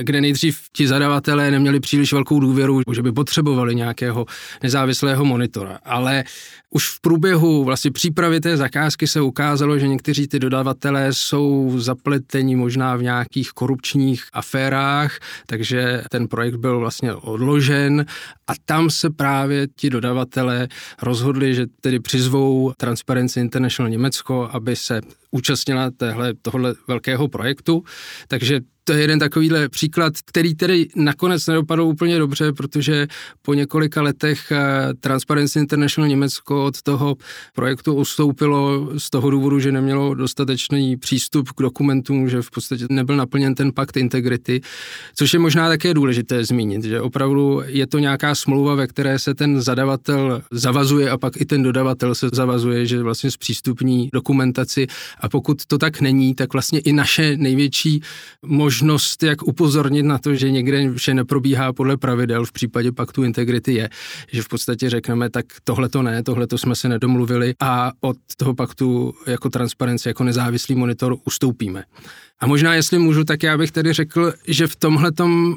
kde 0.00 0.20
nejdřív 0.20 0.60
ti 0.72 0.88
zadavatelé 0.88 1.50
neměli 1.50 1.80
příliš 1.80 2.12
velkou 2.12 2.40
důvěru, 2.40 2.80
že 2.94 3.02
by 3.02 3.12
potřebovali 3.12 3.74
nějakého 3.74 4.26
nezávislého 4.62 5.24
monitora. 5.24 5.78
Ale 5.84 6.24
už 6.70 6.88
v 6.88 7.00
průběhu 7.00 7.64
vlastně 7.64 7.90
přípravy 7.90 8.40
té 8.40 8.56
zakázky 8.56 8.95
se 9.04 9.20
ukázalo, 9.20 9.78
že 9.78 9.88
někteří 9.88 10.28
ty 10.28 10.38
dodavatelé 10.38 11.12
jsou 11.12 11.74
zapleteni 11.76 12.56
možná 12.56 12.96
v 12.96 13.02
nějakých 13.02 13.50
korupčních 13.50 14.24
aférách, 14.32 15.18
takže 15.46 16.02
ten 16.10 16.28
projekt 16.28 16.56
byl 16.56 16.78
vlastně 16.78 17.14
odložen 17.14 18.06
a 18.46 18.52
tam 18.64 18.90
se 18.90 19.10
právě 19.10 19.66
ti 19.76 19.90
dodavatelé 19.90 20.68
rozhodli, 21.02 21.54
že 21.54 21.66
tedy 21.80 22.00
přizvou 22.00 22.72
Transparency 22.76 23.40
International 23.40 23.90
Německo, 23.90 24.48
aby 24.52 24.76
se 24.76 25.00
účastnila 25.30 25.90
téhle, 25.90 26.34
tohle 26.42 26.74
velkého 26.88 27.28
projektu. 27.28 27.84
Takže 28.28 28.60
to 28.88 28.92
je 28.92 29.00
jeden 29.00 29.18
takovýhle 29.18 29.68
příklad, 29.68 30.12
který 30.24 30.54
tedy 30.54 30.88
nakonec 30.96 31.46
nedopadl 31.46 31.82
úplně 31.82 32.18
dobře, 32.18 32.52
protože 32.52 33.06
po 33.42 33.54
několika 33.54 34.02
letech 34.02 34.52
eh, 34.52 34.94
Transparency 35.00 35.58
International 35.58 36.08
Německo 36.08 36.64
od 36.64 36.82
toho 36.82 37.16
projektu 37.54 37.94
ustoupilo 37.94 38.90
z 38.98 39.10
toho 39.10 39.30
důvodu, 39.30 39.60
že 39.60 39.72
nemělo 39.72 40.14
dostatečný 40.14 40.96
přístup 40.96 41.48
k 41.48 41.62
dokumentům, 41.62 42.28
že 42.28 42.42
v 42.42 42.50
podstatě 42.50 42.86
nebyl 42.90 43.16
naplněn 43.16 43.54
ten 43.54 43.72
pakt 43.72 43.96
integrity, 43.96 44.60
což 45.14 45.32
je 45.32 45.38
možná 45.38 45.68
také 45.68 45.94
důležité 45.94 46.44
zmínit, 46.44 46.84
že 46.84 47.00
opravdu 47.00 47.62
je 47.66 47.86
to 47.86 47.98
nějaká 47.98 48.34
smlouva, 48.34 48.74
ve 48.74 48.86
které 48.86 49.18
se 49.18 49.34
ten 49.34 49.62
zadavatel 49.62 50.42
zavazuje 50.50 51.10
a 51.10 51.18
pak 51.18 51.40
i 51.40 51.44
ten 51.44 51.62
dodavatel 51.62 52.14
se 52.14 52.28
zavazuje, 52.32 52.86
že 52.86 53.02
vlastně 53.02 53.30
zpřístupní 53.30 54.10
dokumentaci. 54.12 54.86
A 55.20 55.28
pokud 55.28 55.66
to 55.66 55.78
tak 55.78 56.00
není, 56.00 56.34
tak 56.34 56.52
vlastně 56.52 56.78
i 56.80 56.92
naše 56.92 57.36
největší 57.36 58.00
možnost 58.42 58.75
možnost, 58.76 59.22
jak 59.22 59.42
upozornit 59.42 60.02
na 60.02 60.18
to, 60.18 60.34
že 60.34 60.50
někde 60.50 60.92
vše 60.94 61.14
neprobíhá 61.14 61.72
podle 61.72 61.96
pravidel 61.96 62.44
v 62.44 62.52
případě 62.52 62.92
paktu 62.92 63.24
integrity 63.24 63.74
je, 63.74 63.88
že 64.32 64.42
v 64.42 64.48
podstatě 64.48 64.90
řekneme, 64.90 65.30
tak 65.30 65.46
tohle 65.64 65.88
to 65.88 66.02
ne, 66.02 66.22
tohle 66.22 66.46
to 66.46 66.58
jsme 66.58 66.74
se 66.74 66.88
nedomluvili 66.88 67.54
a 67.60 67.92
od 68.00 68.16
toho 68.36 68.54
paktu 68.54 69.14
jako 69.26 69.50
transparenci, 69.50 70.08
jako 70.08 70.24
nezávislý 70.24 70.74
monitor 70.74 71.16
ustoupíme. 71.24 71.84
A 72.40 72.46
možná, 72.46 72.74
jestli 72.74 72.98
můžu, 72.98 73.24
tak 73.24 73.42
já 73.42 73.58
bych 73.58 73.72
tedy 73.72 73.92
řekl, 73.92 74.32
že 74.48 74.66
v 74.66 74.76
tomhle 74.76 75.10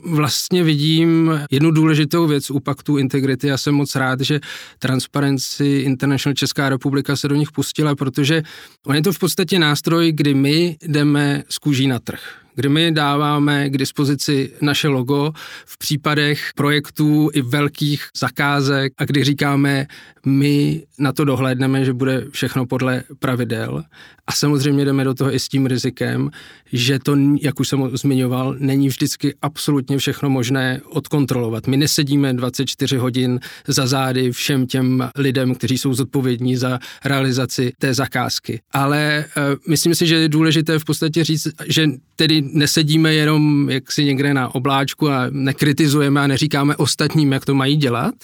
vlastně 0.05 0.63
vidím 0.63 1.39
jednu 1.51 1.71
důležitou 1.71 2.27
věc 2.27 2.51
u 2.51 2.59
paktu 2.59 2.97
integrity. 2.97 3.47
Já 3.47 3.57
jsem 3.57 3.75
moc 3.75 3.95
rád, 3.95 4.21
že 4.21 4.39
Transparency 4.79 5.65
International 5.85 6.35
Česká 6.35 6.69
republika 6.69 7.15
se 7.15 7.27
do 7.27 7.35
nich 7.35 7.51
pustila, 7.51 7.95
protože 7.95 8.43
on 8.85 8.95
je 8.95 9.01
to 9.01 9.13
v 9.13 9.19
podstatě 9.19 9.59
nástroj, 9.59 10.11
kdy 10.11 10.33
my 10.33 10.77
jdeme 10.87 11.43
z 11.49 11.57
kůží 11.57 11.87
na 11.87 11.99
trh 11.99 12.21
kdy 12.59 12.69
my 12.69 12.91
dáváme 12.91 13.69
k 13.69 13.77
dispozici 13.77 14.51
naše 14.61 14.87
logo 14.87 15.31
v 15.65 15.77
případech 15.77 16.51
projektů 16.55 17.29
i 17.33 17.41
velkých 17.41 18.07
zakázek 18.17 18.93
a 18.97 19.05
kdy 19.05 19.23
říkáme, 19.23 19.87
my 20.25 20.83
na 20.97 21.11
to 21.11 21.25
dohlédneme, 21.25 21.85
že 21.85 21.93
bude 21.93 22.25
všechno 22.31 22.65
podle 22.65 23.03
pravidel 23.19 23.83
a 24.27 24.31
samozřejmě 24.31 24.85
jdeme 24.85 25.03
do 25.03 25.13
toho 25.13 25.33
i 25.33 25.39
s 25.39 25.47
tím 25.47 25.65
rizikem, 25.65 26.31
že 26.73 26.99
to, 26.99 27.15
jak 27.41 27.59
už 27.59 27.67
jsem 27.67 27.89
zmiňoval, 27.97 28.55
není 28.59 28.87
vždycky 28.87 29.33
absolutně 29.41 29.97
všechno 29.97 30.29
možné 30.29 30.81
odkontrolovat. 30.89 31.67
My 31.67 31.77
nesedíme 31.77 32.33
24 32.33 32.97
hodin 32.97 33.39
za 33.67 33.87
zády 33.87 34.31
všem 34.31 34.67
těm 34.67 35.09
lidem, 35.15 35.55
kteří 35.55 35.77
jsou 35.77 35.93
zodpovědní 35.93 36.55
za 36.55 36.79
realizaci 37.05 37.71
té 37.77 37.93
zakázky. 37.93 38.61
Ale 38.71 39.25
uh, 39.37 39.43
myslím 39.69 39.95
si, 39.95 40.07
že 40.07 40.15
je 40.15 40.29
důležité 40.29 40.79
v 40.79 40.85
podstatě 40.85 41.23
říct, 41.23 41.47
že 41.65 41.87
tedy 42.15 42.41
nesedíme 42.41 43.13
jenom 43.13 43.69
jaksi 43.69 44.05
někde 44.05 44.33
na 44.33 44.55
obláčku 44.55 45.09
a 45.09 45.27
nekritizujeme 45.29 46.21
a 46.21 46.27
neříkáme 46.27 46.75
ostatním, 46.75 47.31
jak 47.31 47.45
to 47.45 47.55
mají 47.55 47.75
dělat, 47.75 48.15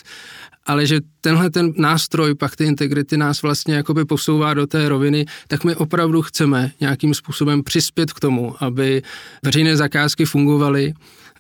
ale 0.66 0.86
že 0.88 1.00
tenhle 1.22 1.50
ten 1.50 1.74
nástroj 1.78 2.36
pak 2.36 2.56
ty 2.56 2.64
integrity 2.64 3.18
nás 3.18 3.42
vlastně 3.42 3.76
jakoby 3.76 4.06
posouvá 4.06 4.54
do 4.54 4.68
té 4.68 4.90
roviny, 4.90 5.26
tak 5.48 5.64
my 5.64 5.76
opravdu 5.76 6.22
chceme 6.22 6.72
nějakým 6.80 7.14
způsobem 7.14 7.64
přispět 7.64 8.14
k 8.14 8.20
tomu, 8.20 8.56
aby 8.64 9.02
veřejné 9.44 9.78
zakázky 9.78 10.26
fungovaly, 10.26 10.94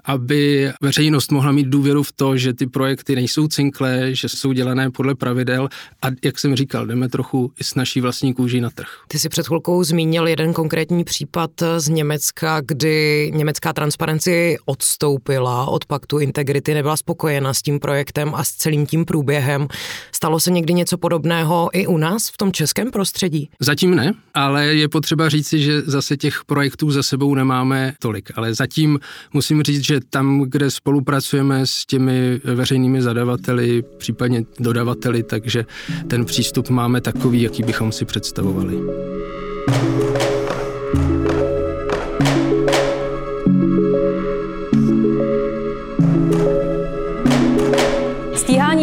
aby 0.05 0.71
veřejnost 0.81 1.31
mohla 1.31 1.51
mít 1.51 1.67
důvěru 1.67 2.03
v 2.03 2.11
to, 2.11 2.37
že 2.37 2.53
ty 2.53 2.67
projekty 2.67 3.15
nejsou 3.15 3.47
cinklé, 3.47 4.15
že 4.15 4.29
jsou 4.29 4.53
dělané 4.53 4.91
podle 4.91 5.15
pravidel 5.15 5.69
a 6.01 6.07
jak 6.23 6.39
jsem 6.39 6.55
říkal, 6.55 6.87
jdeme 6.87 7.09
trochu 7.09 7.51
i 7.59 7.63
s 7.63 7.75
naší 7.75 8.01
vlastní 8.01 8.33
kůží 8.33 8.61
na 8.61 8.69
trh. 8.69 8.87
Ty 9.07 9.19
si 9.19 9.29
před 9.29 9.47
chvilkou 9.47 9.83
zmínil 9.83 10.27
jeden 10.27 10.53
konkrétní 10.53 11.03
případ 11.03 11.51
z 11.77 11.89
Německa, 11.89 12.61
kdy 12.61 13.31
německá 13.35 13.73
transparenci 13.73 14.57
odstoupila 14.65 15.65
od 15.65 15.85
paktu 15.85 16.19
integrity, 16.19 16.73
nebyla 16.73 16.97
spokojena 16.97 17.53
s 17.53 17.61
tím 17.61 17.79
projektem 17.79 18.35
a 18.35 18.43
s 18.43 18.51
celým 18.51 18.85
tím 18.85 19.05
průběhem. 19.05 19.67
Stalo 20.11 20.39
se 20.39 20.51
někdy 20.51 20.73
něco 20.73 20.97
podobného 20.97 21.69
i 21.73 21.87
u 21.87 21.97
nás 21.97 22.29
v 22.29 22.37
tom 22.37 22.51
českém 22.51 22.91
prostředí? 22.91 23.49
Zatím 23.59 23.95
ne, 23.95 24.13
ale 24.33 24.65
je 24.65 24.89
potřeba 24.89 25.29
říci, 25.29 25.59
že 25.59 25.81
zase 25.81 26.17
těch 26.17 26.45
projektů 26.45 26.91
za 26.91 27.03
sebou 27.03 27.35
nemáme 27.35 27.93
tolik. 27.99 28.31
Ale 28.35 28.53
zatím 28.53 28.99
musím 29.33 29.63
říct, 29.63 29.85
že 29.85 29.94
tam, 30.01 30.41
kde 30.41 30.71
spolupracujeme 30.71 31.67
s 31.67 31.85
těmi 31.85 32.41
veřejnými 32.43 33.01
zadavateli, 33.01 33.83
případně 33.97 34.43
dodavateli, 34.59 35.23
takže 35.23 35.65
ten 36.07 36.25
přístup 36.25 36.69
máme 36.69 37.01
takový, 37.01 37.41
jaký 37.41 37.63
bychom 37.63 37.91
si 37.91 38.05
představovali. 38.05 38.75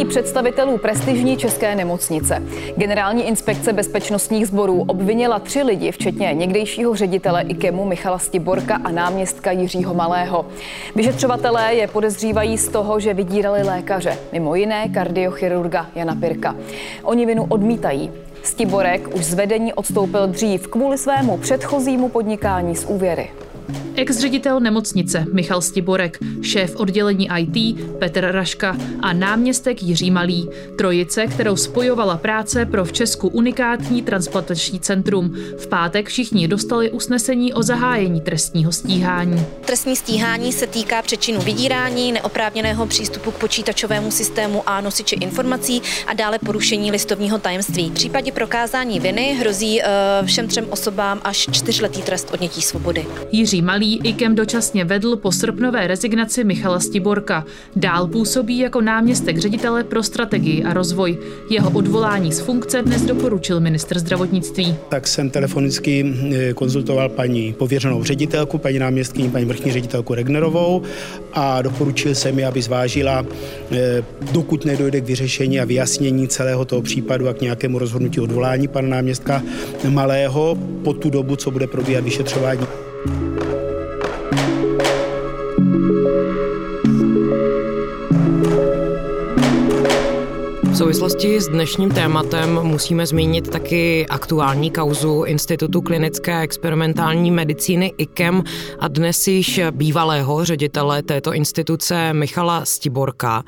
Stíhání 0.03 0.23
představitelů 0.23 0.79
prestižní 0.79 1.37
české 1.37 1.75
nemocnice. 1.75 2.43
Generální 2.77 3.27
inspekce 3.27 3.73
bezpečnostních 3.73 4.47
sborů 4.47 4.85
obvinila 4.89 5.39
tři 5.39 5.63
lidi, 5.63 5.93
včetně 5.93 6.33
někdejšího 6.35 6.95
ředitele 6.95 7.43
IKEMu 7.43 7.85
Michala 7.85 8.19
Stiborka 8.19 8.81
a 8.85 8.91
náměstka 8.91 9.51
Jiřího 9.51 9.95
Malého. 9.95 10.47
Vyšetřovatelé 10.95 11.75
je 11.75 11.87
podezřívají 11.87 12.59
z 12.59 12.69
toho, 12.69 13.01
že 13.01 13.15
vydírali 13.15 13.63
lékaře, 13.63 14.19
mimo 14.33 14.55
jiné 14.55 14.89
kardiochirurga 14.89 15.87
Jana 15.95 16.15
Pirka. 16.15 16.57
Oni 17.03 17.27
vinu 17.27 17.47
odmítají. 17.49 18.13
Stiborek 18.43 19.15
už 19.15 19.25
z 19.25 19.35
vedení 19.35 19.73
odstoupil 19.73 20.27
dřív 20.27 20.67
kvůli 20.67 20.99
svému 20.99 21.37
předchozímu 21.37 22.09
podnikání 22.09 22.77
s 22.77 22.85
úvěry. 22.85 23.31
Ex-ředitel 23.97 24.61
nemocnice 24.61 25.26
Michal 25.33 25.61
Stiborek, 25.61 26.19
šéf 26.43 26.76
oddělení 26.76 27.29
IT 27.38 27.81
Petr 27.99 28.21
Raška 28.31 28.76
a 29.00 29.12
náměstek 29.12 29.83
Jiří 29.83 30.11
Malý. 30.11 30.49
Trojice, 30.79 31.26
kterou 31.26 31.57
spojovala 31.57 32.17
práce 32.17 32.67
pro 32.67 32.85
v 32.85 32.93
Česku 32.93 33.29
unikátní 33.29 34.02
transplantační 34.02 34.81
centrum. 34.81 35.35
V 35.59 35.67
pátek 35.67 36.09
všichni 36.09 36.49
dostali 36.49 36.91
usnesení 36.91 37.55
o 37.55 37.62
zahájení 37.62 38.21
trestního 38.21 38.73
stíhání. 38.73 39.47
Trestní 39.64 39.97
stíhání 39.97 40.52
se 40.52 40.67
týká 40.67 41.02
přečinu 41.02 41.41
vydírání, 41.41 42.12
neoprávněného 42.12 42.87
přístupu 42.87 43.31
k 43.31 43.35
počítačovému 43.35 44.11
systému 44.11 44.62
a 44.67 44.81
nosiči 44.81 45.14
informací 45.14 45.83
a 46.07 46.14
dále 46.14 46.38
porušení 46.38 46.91
listovního 46.91 47.38
tajemství. 47.38 47.91
V 47.91 47.93
případě 47.93 48.33
prokázání 48.33 49.00
viny 49.00 49.37
hrozí 49.41 49.81
uh, 49.81 50.26
všem 50.26 50.49
třem 50.49 50.67
osobám 50.71 51.21
až 51.25 51.49
čtyřletý 51.52 52.02
trest 52.02 52.29
odnětí 52.33 52.62
svobody. 52.62 53.07
Jiří 53.33 53.62
Malý 53.62 54.00
IKEM 54.04 54.35
dočasně 54.35 54.85
vedl 54.85 55.16
po 55.16 55.33
srpnové 55.33 55.87
rezignaci 55.87 56.45
Michala 56.45 56.81
Stiborka. 56.81 57.45
Dál 57.76 58.07
působí 58.07 58.59
jako 58.59 58.81
náměstek 58.81 59.38
ředitele 59.38 59.85
pro 59.85 60.02
strategii 60.02 60.64
a 60.64 60.73
rozvoj. 60.73 61.19
Jeho 61.50 61.71
odvolání 61.71 62.33
z 62.33 62.40
funkce 62.40 62.83
dnes 62.83 63.02
doporučil 63.02 63.61
ministr 63.61 63.99
zdravotnictví. 63.99 64.76
Tak 64.88 65.09
jsem 65.09 65.31
telefonicky 65.31 66.14
eh, 66.35 66.52
konzultoval 66.54 67.09
paní 67.09 67.52
pověřenou 67.52 68.04
ředitelku, 68.04 68.59
paní 68.59 68.78
náměstkyni, 68.78 69.28
paní 69.28 69.45
vrchní 69.45 69.73
ředitelku 69.73 70.14
Regnerovou 70.14 70.83
a 71.33 71.62
doporučil 71.62 72.14
jsem 72.14 72.35
mi, 72.35 72.45
aby 72.45 72.62
zvážila, 72.62 73.26
eh, 73.73 74.04
dokud 74.33 74.64
nedojde 74.64 75.00
k 75.00 75.07
vyřešení 75.07 75.61
a 75.61 75.64
vyjasnění 75.64 76.28
celého 76.28 76.64
toho 76.64 76.83
případu 76.83 77.28
a 77.28 77.35
k 77.35 77.40
nějakému 77.40 77.78
rozhodnutí 77.78 78.21
odvolání 78.21 78.69
pana 78.69 78.88
náměstka 78.88 79.42
Malého 79.88 80.59
po 80.85 80.92
tu 80.92 81.11
dobu, 81.11 81.37
co 81.37 81.50
bude 81.50 81.66
probíhat 81.66 82.04
vyšetřování. 82.04 82.82
Souvislosti 90.83 91.41
s 91.41 91.49
dnešním 91.49 91.91
tématem 91.91 92.55
musíme 92.62 93.07
zmínit 93.07 93.51
taky 93.51 94.07
aktuální 94.07 94.71
kauzu 94.71 95.23
Institutu 95.27 95.83
klinické 95.83 96.41
experimentální 96.41 97.31
medicíny 97.31 97.93
IKEM 97.99 98.43
a 98.79 98.89
dnes 98.89 99.29
již 99.29 99.61
bývalého 99.71 100.45
ředitele 100.45 101.03
této 101.03 101.33
instituce 101.33 102.12
Michala 102.12 102.64
Stiborka. 102.64 103.42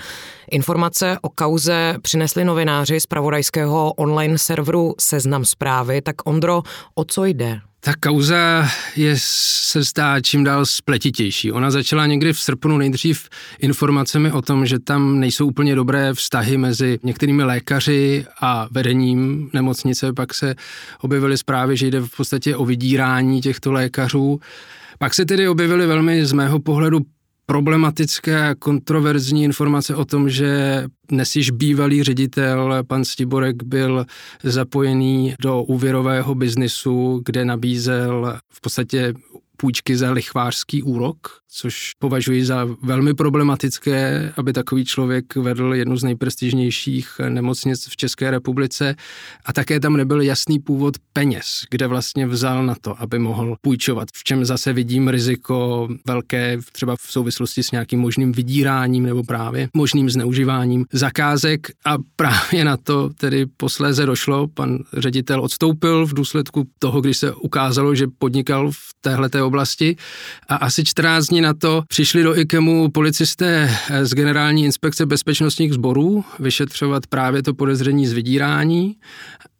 Informace 0.50 1.18
o 1.22 1.28
kauze 1.28 1.94
přinesli 2.02 2.44
novináři 2.44 3.00
z 3.00 3.06
pravodajského 3.06 3.92
online 3.92 4.38
serveru 4.38 4.94
Seznam 5.00 5.44
zprávy. 5.44 6.02
Tak 6.02 6.16
Ondro, 6.24 6.62
o 6.94 7.04
co 7.04 7.24
jde? 7.24 7.60
Ta 7.84 7.92
kauza 8.00 8.68
je, 8.96 9.14
se 9.18 9.82
zdá 9.82 10.20
čím 10.20 10.44
dál 10.44 10.66
spletitější. 10.66 11.52
Ona 11.52 11.70
začala 11.70 12.06
někdy 12.06 12.32
v 12.32 12.40
srpnu 12.40 12.78
nejdřív 12.78 13.28
informacemi 13.58 14.32
o 14.32 14.42
tom, 14.42 14.66
že 14.66 14.78
tam 14.78 15.20
nejsou 15.20 15.46
úplně 15.46 15.74
dobré 15.74 16.14
vztahy 16.14 16.56
mezi 16.56 16.98
některými 17.02 17.42
lékaři 17.42 18.26
a 18.40 18.68
vedením 18.70 19.50
nemocnice. 19.52 20.12
Pak 20.12 20.34
se 20.34 20.54
objevily 21.00 21.38
zprávy, 21.38 21.76
že 21.76 21.86
jde 21.86 22.00
v 22.00 22.16
podstatě 22.16 22.56
o 22.56 22.64
vydírání 22.64 23.40
těchto 23.40 23.72
lékařů. 23.72 24.40
Pak 24.98 25.14
se 25.14 25.24
tedy 25.24 25.48
objevily 25.48 25.86
velmi 25.86 26.26
z 26.26 26.32
mého 26.32 26.60
pohledu 26.60 27.00
problematické 27.46 28.48
a 28.48 28.54
kontroverzní 28.54 29.44
informace 29.44 29.94
o 29.94 30.04
tom, 30.04 30.30
že 30.30 30.84
dnes 31.08 31.36
již 31.36 31.50
bývalý 31.50 32.02
ředitel, 32.02 32.84
pan 32.86 33.04
Stiborek, 33.04 33.62
byl 33.62 34.06
zapojený 34.42 35.34
do 35.40 35.62
úvěrového 35.62 36.34
biznisu, 36.34 37.22
kde 37.24 37.44
nabízel 37.44 38.38
v 38.52 38.60
podstatě 38.60 39.14
půjčky 39.56 39.96
za 39.96 40.10
lichvářský 40.10 40.82
úrok, 40.82 41.16
což 41.56 41.92
považuji 41.98 42.44
za 42.44 42.68
velmi 42.82 43.14
problematické, 43.14 44.32
aby 44.36 44.52
takový 44.52 44.84
člověk 44.84 45.36
vedl 45.36 45.74
jednu 45.74 45.96
z 45.96 46.04
nejprestižnějších 46.04 47.08
nemocnic 47.28 47.88
v 47.88 47.96
České 47.96 48.30
republice. 48.30 48.94
A 49.44 49.52
také 49.52 49.80
tam 49.80 49.96
nebyl 49.96 50.20
jasný 50.20 50.58
původ 50.58 50.94
peněz, 51.12 51.62
kde 51.70 51.86
vlastně 51.86 52.26
vzal 52.26 52.66
na 52.66 52.74
to, 52.80 53.00
aby 53.00 53.18
mohl 53.18 53.56
půjčovat, 53.60 54.08
v 54.14 54.24
čem 54.24 54.44
zase 54.44 54.72
vidím 54.72 55.08
riziko 55.08 55.88
velké 56.06 56.58
třeba 56.72 56.96
v 56.96 57.12
souvislosti 57.12 57.62
s 57.62 57.70
nějakým 57.70 58.00
možným 58.00 58.32
vydíráním 58.32 59.06
nebo 59.06 59.24
právě 59.24 59.68
možným 59.74 60.10
zneužíváním 60.10 60.84
zakázek. 60.92 61.70
A 61.84 61.96
právě 62.16 62.64
na 62.64 62.76
to 62.76 63.10
tedy 63.10 63.46
posléze 63.46 64.06
došlo, 64.06 64.48
pan 64.48 64.78
ředitel 64.92 65.40
odstoupil 65.40 66.06
v 66.06 66.14
důsledku 66.14 66.66
toho, 66.78 67.00
když 67.00 67.18
se 67.18 67.34
ukázalo, 67.34 67.94
že 67.94 68.06
podnikal 68.18 68.70
v 68.70 68.78
téhleté 69.00 69.42
oblasti. 69.42 69.96
A 70.48 70.56
asi 70.56 70.84
14 70.84 71.26
dní 71.26 71.43
na 71.44 71.54
to 71.54 71.82
přišli 71.88 72.22
do 72.22 72.38
IKEMu 72.38 72.90
policisté 72.90 73.70
z 74.02 74.14
Generální 74.14 74.64
inspekce 74.64 75.06
bezpečnostních 75.06 75.72
sborů 75.72 76.24
vyšetřovat 76.38 77.06
právě 77.06 77.42
to 77.42 77.54
podezření 77.54 78.06
z 78.06 78.12
vydírání 78.12 78.96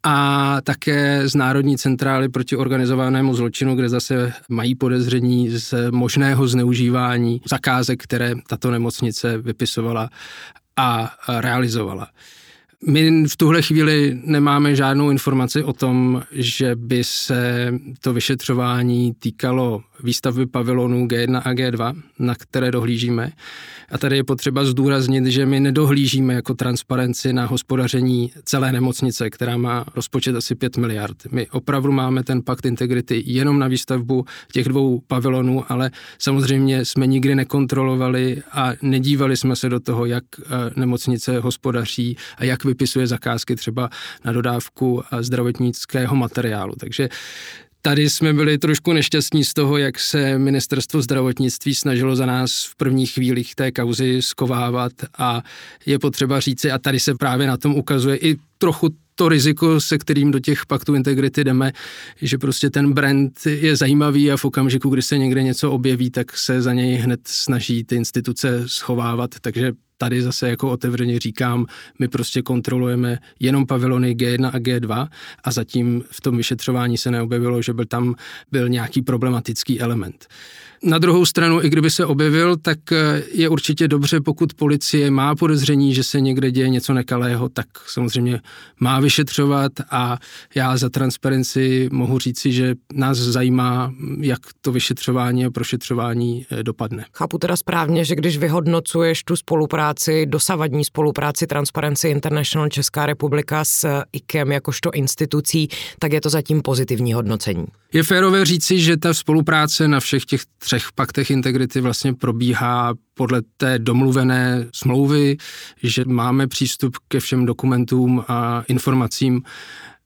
a 0.02 0.58
také 0.60 1.28
z 1.28 1.34
Národní 1.34 1.78
centrály 1.78 2.28
proti 2.28 2.56
organizovanému 2.56 3.34
zločinu, 3.34 3.74
kde 3.74 3.88
zase 3.88 4.32
mají 4.48 4.74
podezření 4.74 5.50
z 5.50 5.74
možného 5.90 6.48
zneužívání 6.48 7.40
zakázek, 7.48 8.02
které 8.02 8.34
tato 8.48 8.70
nemocnice 8.70 9.38
vypisovala 9.38 10.10
a 10.76 11.14
realizovala. 11.40 12.08
My 12.86 13.28
v 13.28 13.36
tuhle 13.36 13.62
chvíli 13.62 14.20
nemáme 14.24 14.76
žádnou 14.76 15.10
informaci 15.10 15.62
o 15.62 15.72
tom, 15.72 16.22
že 16.32 16.76
by 16.76 17.04
se 17.04 17.72
to 18.00 18.12
vyšetřování 18.12 19.14
týkalo 19.18 19.82
výstavby 20.02 20.46
pavilonů 20.46 21.06
G1 21.06 21.42
a 21.44 21.52
G2, 21.52 22.02
na 22.18 22.34
které 22.34 22.70
dohlížíme. 22.70 23.32
A 23.92 23.98
tady 23.98 24.16
je 24.16 24.24
potřeba 24.24 24.64
zdůraznit, 24.64 25.26
že 25.26 25.46
my 25.46 25.60
nedohlížíme 25.60 26.34
jako 26.34 26.54
transparenci 26.54 27.32
na 27.32 27.46
hospodaření 27.46 28.32
celé 28.44 28.72
nemocnice, 28.72 29.30
která 29.30 29.56
má 29.56 29.84
rozpočet 29.94 30.36
asi 30.36 30.54
5 30.54 30.76
miliard. 30.76 31.16
My 31.30 31.46
opravdu 31.48 31.92
máme 31.92 32.22
ten 32.22 32.42
pakt 32.42 32.66
integrity 32.66 33.22
jenom 33.26 33.58
na 33.58 33.68
výstavbu 33.68 34.24
těch 34.52 34.68
dvou 34.68 35.00
pavilonů, 35.06 35.64
ale 35.68 35.90
samozřejmě 36.18 36.84
jsme 36.84 37.06
nikdy 37.06 37.34
nekontrolovali 37.34 38.42
a 38.52 38.72
nedívali 38.82 39.36
jsme 39.36 39.56
se 39.56 39.68
do 39.68 39.80
toho, 39.80 40.06
jak 40.06 40.24
eh, 40.38 40.44
nemocnice 40.76 41.40
hospodaří 41.40 42.16
a 42.38 42.44
jak 42.44 42.64
vypisuje 42.64 43.06
zakázky 43.06 43.56
třeba 43.56 43.90
na 44.24 44.32
dodávku 44.32 45.02
zdravotnického 45.20 46.16
materiálu. 46.16 46.74
Takže 46.80 47.08
Tady 47.86 48.10
jsme 48.10 48.32
byli 48.32 48.58
trošku 48.58 48.92
nešťastní 48.92 49.44
z 49.44 49.54
toho, 49.54 49.78
jak 49.78 49.98
se 49.98 50.38
ministerstvo 50.38 51.02
zdravotnictví 51.02 51.74
snažilo 51.74 52.16
za 52.16 52.26
nás 52.26 52.64
v 52.64 52.76
prvních 52.76 53.12
chvílích 53.12 53.54
té 53.54 53.72
kauzy 53.72 54.22
skovávat 54.22 54.92
a 55.18 55.42
je 55.86 55.98
potřeba 55.98 56.40
říci, 56.40 56.70
a 56.70 56.78
tady 56.78 57.00
se 57.00 57.14
právě 57.14 57.46
na 57.46 57.56
tom 57.56 57.74
ukazuje 57.74 58.16
i 58.16 58.36
trochu 58.58 58.88
to 59.14 59.28
riziko, 59.28 59.80
se 59.80 59.98
kterým 59.98 60.30
do 60.30 60.40
těch 60.40 60.66
paktů 60.66 60.94
integrity 60.94 61.44
jdeme, 61.44 61.72
že 62.22 62.38
prostě 62.38 62.70
ten 62.70 62.92
brand 62.92 63.46
je 63.46 63.76
zajímavý 63.76 64.32
a 64.32 64.36
v 64.36 64.44
okamžiku, 64.44 64.88
kdy 64.88 65.02
se 65.02 65.18
někde 65.18 65.42
něco 65.42 65.72
objeví, 65.72 66.10
tak 66.10 66.36
se 66.36 66.62
za 66.62 66.72
něj 66.72 66.94
hned 66.94 67.20
snaží 67.24 67.84
ty 67.84 67.96
instituce 67.96 68.62
schovávat, 68.66 69.30
takže 69.40 69.72
tady 69.98 70.22
zase 70.22 70.48
jako 70.48 70.70
otevřeně 70.70 71.18
říkám, 71.18 71.66
my 71.98 72.08
prostě 72.08 72.42
kontrolujeme 72.42 73.18
jenom 73.40 73.66
pavilony 73.66 74.14
G1 74.14 74.46
a 74.46 74.58
G2 74.58 75.08
a 75.44 75.50
zatím 75.50 76.04
v 76.10 76.20
tom 76.20 76.36
vyšetřování 76.36 76.98
se 76.98 77.10
neobjevilo, 77.10 77.62
že 77.62 77.72
by 77.72 77.86
tam 77.86 78.14
byl 78.52 78.68
nějaký 78.68 79.02
problematický 79.02 79.80
element. 79.80 80.26
Na 80.82 80.98
druhou 80.98 81.26
stranu, 81.26 81.64
i 81.64 81.70
kdyby 81.70 81.90
se 81.90 82.06
objevil, 82.06 82.56
tak 82.56 82.92
eh, 82.92 83.22
je 83.32 83.48
určitě 83.48 83.88
dobře, 83.88 84.20
pokud 84.20 84.54
policie 84.54 85.10
má 85.10 85.34
podezření, 85.34 85.94
že 85.94 86.04
se 86.04 86.20
někde 86.20 86.50
děje 86.50 86.68
něco 86.68 86.94
nekalého, 86.94 87.48
tak 87.48 87.66
samozřejmě 87.86 88.40
má 88.80 89.00
vyšetřovat 89.00 89.72
a 89.90 90.18
já 90.54 90.76
za 90.76 90.88
transparenci 90.90 91.88
mohu 91.92 92.18
říci, 92.18 92.52
že 92.52 92.74
nás 92.94 93.18
zajímá, 93.18 93.92
jak 94.20 94.40
to 94.60 94.72
vyšetřování 94.72 95.44
a 95.44 95.50
prošetřování 95.50 96.46
eh, 96.50 96.62
dopadne. 96.62 97.04
Chápu 97.12 97.38
teda 97.38 97.56
správně, 97.56 98.04
že 98.04 98.14
když 98.14 98.38
vyhodnocuješ 98.38 99.24
tu 99.24 99.36
spolupráci, 99.36 100.26
dosavadní 100.26 100.84
spolupráci 100.84 101.46
Transparency 101.46 102.08
International 102.08 102.68
Česká 102.68 103.06
republika 103.06 103.64
s 103.64 104.02
IKEM 104.12 104.52
jakožto 104.52 104.90
institucí, 104.90 105.68
tak 105.98 106.12
je 106.12 106.20
to 106.20 106.30
zatím 106.30 106.62
pozitivní 106.62 107.12
hodnocení. 107.12 107.66
Je 107.92 108.02
férové 108.02 108.44
říci, 108.44 108.80
že 108.80 108.96
ta 108.96 109.14
spolupráce 109.14 109.88
na 109.88 110.00
všech 110.00 110.24
těch 110.24 110.40
třech 110.58 110.73
paktech 110.92 111.30
integrity 111.30 111.80
vlastně 111.80 112.14
probíhá 112.14 112.94
podle 113.14 113.42
té 113.56 113.78
domluvené 113.78 114.66
smlouvy, 114.74 115.36
že 115.82 116.04
máme 116.06 116.46
přístup 116.46 116.96
ke 117.08 117.20
všem 117.20 117.46
dokumentům 117.46 118.24
a 118.28 118.64
informacím 118.68 119.42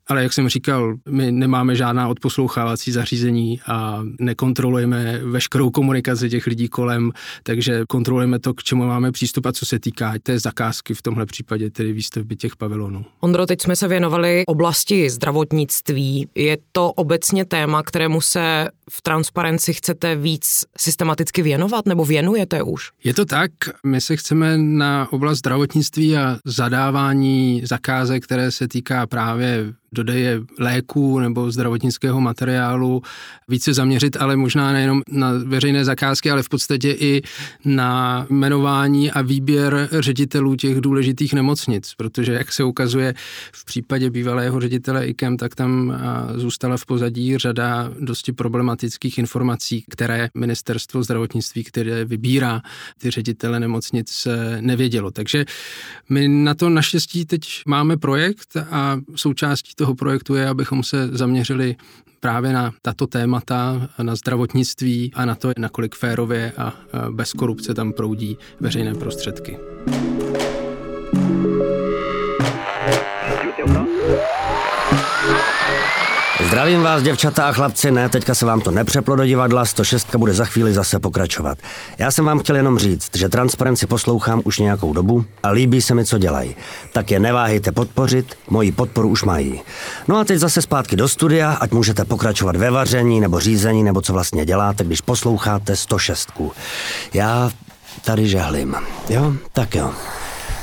ale 0.09 0.23
jak 0.23 0.33
jsem 0.33 0.49
říkal, 0.49 0.95
my 1.09 1.33
nemáme 1.33 1.77
žádná 1.77 2.09
odposlouchávací 2.09 2.93
zařízení 2.93 3.61
a 3.67 4.03
nekontrolujeme 4.21 5.21
veškerou 5.25 5.71
komunikaci 5.71 6.31
těch 6.31 6.47
lidí 6.47 6.69
kolem, 6.69 7.13
takže 7.43 7.83
kontrolujeme 7.89 8.39
to, 8.39 8.55
k 8.55 8.63
čemu 8.63 8.87
máme 8.87 9.13
přístup 9.13 9.47
a 9.47 9.53
co 9.53 9.67
se 9.67 9.79
týká 9.79 10.15
té 10.23 10.39
zakázky, 10.39 10.95
v 10.95 11.03
tomhle 11.03 11.27
případě 11.27 11.71
tedy 11.71 11.93
výstavby 11.93 12.37
těch 12.37 12.57
pavilonů. 12.57 13.05
Ondro, 13.21 13.47
teď 13.47 13.63
jsme 13.63 13.77
se 13.77 13.89
věnovali 13.89 14.45
oblasti 14.47 15.11
zdravotnictví. 15.11 16.29
Je 16.35 16.59
to 16.73 16.93
obecně 16.93 17.45
téma, 17.45 17.83
kterému 17.83 18.21
se 18.21 18.69
v 18.91 19.03
transparenci 19.03 19.73
chcete 19.75 20.17
víc 20.17 20.65
systematicky 20.79 21.43
věnovat 21.43 21.87
nebo 21.87 22.05
věnujete 22.05 22.63
už? 22.63 22.91
Je 23.05 23.15
to 23.15 23.25
tak. 23.25 23.51
My 23.87 24.01
se 24.01 24.17
chceme 24.17 24.59
na 24.59 25.09
oblast 25.13 25.39
zdravotnictví 25.39 26.17
a 26.17 26.39
zadávání 26.45 27.63
zakázek, 27.65 28.25
které 28.25 28.51
se 28.51 28.69
týká 28.69 29.07
právě 29.07 29.75
dodeje 29.93 30.41
léků 30.59 31.19
nebo 31.19 31.51
zdravotnického 31.51 32.21
materiálu 32.21 33.03
více 33.49 33.75
zaměřit, 33.75 34.17
ale 34.17 34.37
možná 34.37 34.73
nejenom 34.73 35.03
na 35.09 35.33
veřejné 35.45 35.85
zakázky, 35.85 36.31
ale 36.31 36.43
v 36.43 36.49
podstatě 36.49 36.93
i 36.93 37.23
na 37.65 38.27
jmenování 38.31 39.11
a 39.11 39.23
výběr 39.23 39.89
ředitelů 39.93 40.57
těch 40.57 40.81
důležitých 40.81 41.33
nemocnic, 41.33 41.95
protože 41.97 42.33
jak 42.33 42.53
se 42.53 42.65
ukazuje 42.65 43.15
v 43.53 43.65
případě 43.65 44.11
bývalého 44.11 44.61
ředitele 44.61 45.07
IKEM, 45.07 45.37
tak 45.37 45.55
tam 45.55 46.01
zůstala 46.35 46.77
v 46.77 46.87
pozadí 46.87 47.39
řada 47.39 47.91
dosti 48.01 48.33
problematických 48.33 49.19
informací, 49.19 49.85
které 49.91 50.29
ministerstvo 50.35 51.03
zdravotnictví, 51.03 51.65
které 51.65 52.05
vybírá 52.05 52.63
ty 52.99 53.11
ředitele 53.11 53.61
nemocnic, 53.61 54.29
nevědělo. 54.61 55.11
Takže 55.11 55.45
my 56.09 56.29
na 56.29 56.55
to 56.55 56.69
naštěstí 56.69 57.25
teď 57.25 57.63
máme 57.67 57.97
projekt 57.97 58.57
a 58.71 59.01
součástí 59.17 59.73
toho 59.79 59.95
projektu 59.95 60.35
je, 60.35 60.49
abychom 60.49 60.83
se 60.83 61.09
zaměřili 61.09 61.77
právě 62.21 62.53
na 62.53 62.73
tato 62.83 63.07
témata, 63.07 63.89
na 64.03 64.15
zdravotnictví 64.15 65.13
a 65.15 65.25
na 65.25 65.35
to, 65.35 65.53
nakolik 65.59 65.95
férově 65.95 66.53
a 66.57 66.75
bez 67.11 67.33
korupce 67.33 67.75
tam 67.75 67.93
proudí 67.93 68.39
veřejné 68.61 68.95
prostředky. 68.95 69.59
Zdravím 76.59 76.83
vás, 76.83 77.03
děvčata 77.03 77.49
a 77.49 77.53
chlapci, 77.53 77.91
ne, 77.91 78.09
teďka 78.09 78.35
se 78.35 78.47
vám 78.47 78.61
to 78.61 78.71
nepřeplo 78.71 79.17
do 79.17 79.27
divadla, 79.27 79.65
106 79.65 80.17
bude 80.17 80.35
za 80.35 80.45
chvíli 80.45 80.73
zase 80.73 80.99
pokračovat. 80.99 81.59
Já 81.99 82.11
jsem 82.11 82.25
vám 82.25 82.39
chtěl 82.39 82.57
jenom 82.57 82.79
říct, 82.79 83.17
že 83.17 83.29
transparenci 83.29 83.87
poslouchám 83.87 84.43
už 84.45 84.59
nějakou 84.59 84.93
dobu 84.93 85.25
a 85.43 85.51
líbí 85.51 85.83
se 85.83 85.95
mi, 85.95 86.05
co 86.05 86.19
dělají. 86.19 86.57
Tak 86.93 87.11
je 87.11 87.21
neváhejte 87.21 87.73
podpořit, 87.73 88.35
moji 88.51 88.73
podporu 88.73 89.09
už 89.09 89.23
mají. 89.23 89.61
No 90.09 90.17
a 90.17 90.25
teď 90.25 90.39
zase 90.39 90.63
zpátky 90.63 90.97
do 90.97 91.09
studia, 91.09 91.53
ať 91.53 91.71
můžete 91.71 92.05
pokračovat 92.05 92.57
ve 92.57 92.71
vaření 92.71 93.21
nebo 93.21 93.41
řízení, 93.41 93.83
nebo 93.83 94.01
co 94.01 94.13
vlastně 94.13 94.45
děláte, 94.45 94.85
když 94.85 95.01
posloucháte 95.01 95.77
106. 95.77 96.33
Já 97.15 97.51
tady 98.05 98.29
žehlím. 98.29 98.77
Jo, 99.09 99.33
tak 99.53 99.75
jo. 99.75 99.91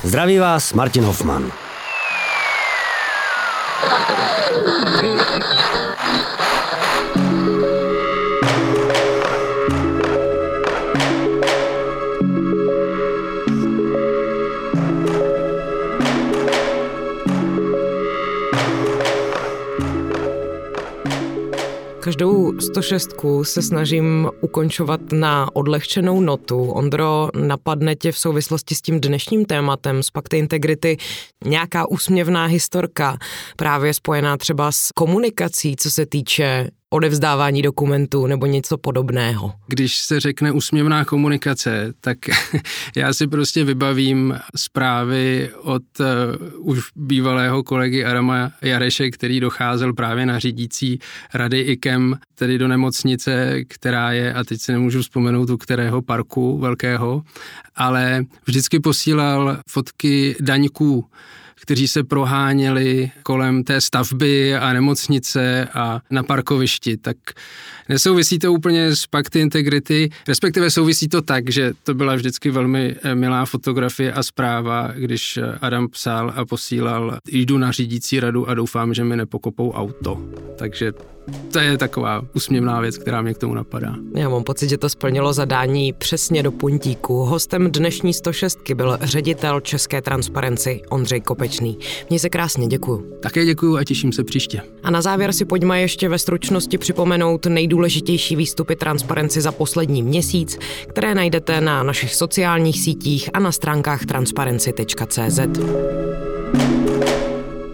Zdraví 0.02 0.38
vás 0.38 0.72
Martin 0.72 1.04
Hoffman. 1.04 1.52
Každou 22.16 22.60
106 22.60 23.10
se 23.42 23.62
snažím 23.62 24.30
ukončovat 24.40 25.00
na 25.12 25.56
odlehčenou 25.56 26.20
notu. 26.20 26.70
Ondro, 26.70 27.28
napadne 27.34 27.96
tě 27.96 28.12
v 28.12 28.18
souvislosti 28.18 28.74
s 28.74 28.82
tím 28.82 29.00
dnešním 29.00 29.44
tématem 29.44 30.02
z 30.02 30.10
Pakty 30.10 30.38
Integrity 30.38 30.96
nějaká 31.44 31.90
úsměvná 31.90 32.44
historka, 32.44 33.18
právě 33.56 33.94
spojená 33.94 34.36
třeba 34.36 34.72
s 34.72 34.90
komunikací, 34.94 35.76
co 35.76 35.90
se 35.90 36.06
týče 36.06 36.70
odevzdávání 36.90 37.62
dokumentů 37.62 38.26
nebo 38.26 38.46
něco 38.46 38.78
podobného. 38.78 39.52
Když 39.66 39.96
se 39.96 40.20
řekne 40.20 40.52
úsměvná 40.52 41.04
komunikace, 41.04 41.92
tak 42.00 42.18
já 42.96 43.12
si 43.12 43.26
prostě 43.26 43.64
vybavím 43.64 44.38
zprávy 44.56 45.50
od 45.62 45.82
uh, 46.00 46.06
už 46.70 46.80
bývalého 46.96 47.62
kolegy 47.62 48.04
Arama 48.04 48.52
Jareše, 48.62 49.10
který 49.10 49.40
docházel 49.40 49.92
právě 49.92 50.26
na 50.26 50.38
řídící 50.38 50.98
rady 51.34 51.60
IKEM, 51.60 52.16
tedy 52.34 52.58
do 52.58 52.68
nemocnice, 52.68 53.64
která 53.68 54.12
je, 54.12 54.34
a 54.34 54.44
teď 54.44 54.60
si 54.60 54.72
nemůžu 54.72 55.02
vzpomenout 55.02 55.50
u 55.50 55.56
kterého 55.56 56.02
parku 56.02 56.58
velkého, 56.58 57.22
ale 57.76 58.24
vždycky 58.46 58.80
posílal 58.80 59.58
fotky 59.68 60.36
daňků 60.40 61.04
kteří 61.66 61.88
se 61.88 62.04
proháněli 62.04 63.10
kolem 63.22 63.64
té 63.64 63.80
stavby 63.80 64.56
a 64.56 64.72
nemocnice 64.72 65.68
a 65.74 66.00
na 66.10 66.22
parkovišti, 66.22 66.96
tak 66.96 67.16
nesouvisí 67.88 68.38
to 68.38 68.52
úplně 68.52 68.96
s 68.96 69.06
pakty 69.06 69.40
integrity, 69.40 70.10
respektive 70.28 70.70
souvisí 70.70 71.08
to 71.08 71.22
tak, 71.22 71.50
že 71.50 71.72
to 71.82 71.94
byla 71.94 72.14
vždycky 72.14 72.50
velmi 72.50 72.96
eh, 73.02 73.14
milá 73.14 73.44
fotografie 73.44 74.12
a 74.12 74.22
zpráva, 74.22 74.90
když 74.94 75.36
eh, 75.36 75.58
Adam 75.60 75.88
psal 75.88 76.32
a 76.36 76.44
posílal, 76.44 77.18
jdu 77.28 77.58
na 77.58 77.72
řídící 77.72 78.20
radu 78.20 78.48
a 78.48 78.54
doufám, 78.54 78.94
že 78.94 79.04
mi 79.04 79.16
nepokopou 79.16 79.72
auto. 79.72 80.22
Takže 80.58 80.92
to 81.52 81.58
je 81.58 81.78
taková 81.78 82.22
usměvná 82.34 82.80
věc, 82.80 82.98
která 82.98 83.22
mě 83.22 83.34
k 83.34 83.38
tomu 83.38 83.54
napadá. 83.54 83.94
Já 84.14 84.28
mám 84.28 84.44
pocit, 84.44 84.68
že 84.68 84.78
to 84.78 84.88
splnilo 84.88 85.32
zadání 85.32 85.92
přesně 85.92 86.42
do 86.42 86.52
puntíku. 86.52 87.14
Hostem 87.14 87.70
dnešní 87.70 88.12
106 88.12 88.58
byl 88.74 88.98
ředitel 89.00 89.60
České 89.60 90.02
transparenci 90.02 90.82
Ondřej 90.90 91.20
Kopečný. 91.20 91.78
Mně 92.10 92.18
se 92.18 92.28
krásně 92.28 92.66
děkuju. 92.66 93.12
Také 93.22 93.44
děkuju 93.44 93.76
a 93.76 93.84
těším 93.84 94.12
se 94.12 94.24
příště. 94.24 94.62
A 94.82 94.90
na 94.90 95.02
závěr 95.02 95.32
si 95.32 95.44
pojďme 95.44 95.80
ještě 95.80 96.08
ve 96.08 96.18
stručnosti 96.18 96.78
připomenout 96.78 97.46
nejdůležitější 97.46 98.36
výstupy 98.36 98.76
transparenci 98.76 99.40
za 99.40 99.52
poslední 99.52 100.02
měsíc, 100.02 100.58
které 100.88 101.14
najdete 101.14 101.60
na 101.60 101.82
našich 101.82 102.14
sociálních 102.14 102.80
sítích 102.80 103.30
a 103.32 103.38
na 103.38 103.52
stránkách 103.52 104.06
transparency.cz. 104.06 105.40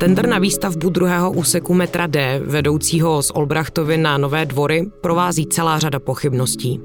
Tender 0.03 0.27
na 0.27 0.38
výstavbu 0.38 0.91
druhého 0.91 1.31
úseku 1.31 1.75
metra 1.75 2.07
D, 2.07 2.41
vedoucího 2.45 3.23
z 3.23 3.31
Olbrachtovy 3.31 3.99
na 3.99 4.19
Nové 4.19 4.47
dvory, 4.47 4.91
provází 5.01 5.47
celá 5.47 5.79
řada 5.79 6.01
pochybností. 6.01 6.81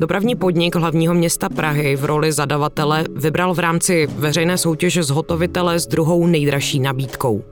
Dopravní 0.00 0.36
podnik 0.36 0.76
hlavního 0.76 1.14
města 1.14 1.48
Prahy 1.48 1.96
v 1.96 2.04
roli 2.04 2.32
zadavatele 2.32 3.04
vybral 3.14 3.54
v 3.54 3.58
rámci 3.58 4.06
veřejné 4.06 4.58
soutěže 4.58 5.02
zhotovitele 5.02 5.78
s 5.78 5.86
druhou 5.86 6.26
nejdražší 6.26 6.80
nabídkou. 6.80 7.44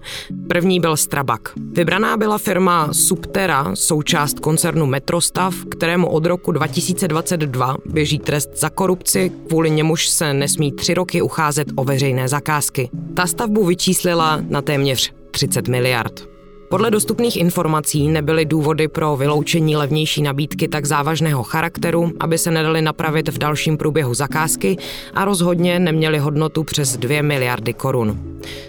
První 0.49 0.81
byl 0.81 0.97
Strabak. 0.97 1.53
Vybraná 1.73 2.17
byla 2.17 2.39
firma 2.39 2.89
Subtera, 2.93 3.71
součást 3.75 4.41
koncernu 4.41 4.87
Metrostav, 4.87 5.55
kterému 5.71 6.09
od 6.09 6.27
roku 6.27 6.53
2022 6.53 7.77
běží 7.87 8.19
trest 8.19 8.51
za 8.55 8.71
korupci, 8.71 9.33
kvůli 9.49 9.71
němuž 9.71 10.09
se 10.09 10.35
nesmí 10.35 10.73
tři 10.73 10.95
roky 10.95 11.23
ucházet 11.23 11.69
o 11.77 11.85
veřejné 11.85 12.29
zakázky. 12.29 12.91
Ta 13.15 13.27
stavbu 13.27 13.67
vyčíslila 13.67 14.41
na 14.49 14.63
téměř 14.63 15.00
30 15.33 15.69
miliard. 15.71 16.21
Podle 16.71 16.91
dostupných 16.91 17.37
informací 17.37 18.09
nebyly 18.09 18.45
důvody 18.45 18.89
pro 18.89 19.17
vyloučení 19.17 19.77
levnější 19.77 20.23
nabídky 20.23 20.69
tak 20.69 20.87
závažného 20.87 21.43
charakteru, 21.43 22.13
aby 22.21 22.39
se 22.39 22.51
nedaly 22.51 22.83
napravit 22.83 23.29
v 23.29 23.39
dalším 23.39 23.77
průběhu 23.77 24.15
zakázky 24.15 24.77
a 25.15 25.25
rozhodně 25.25 25.79
neměly 25.79 26.19
hodnotu 26.19 26.65
přes 26.65 26.97
2 26.97 27.23
miliardy 27.23 27.75
korun. 27.75 28.21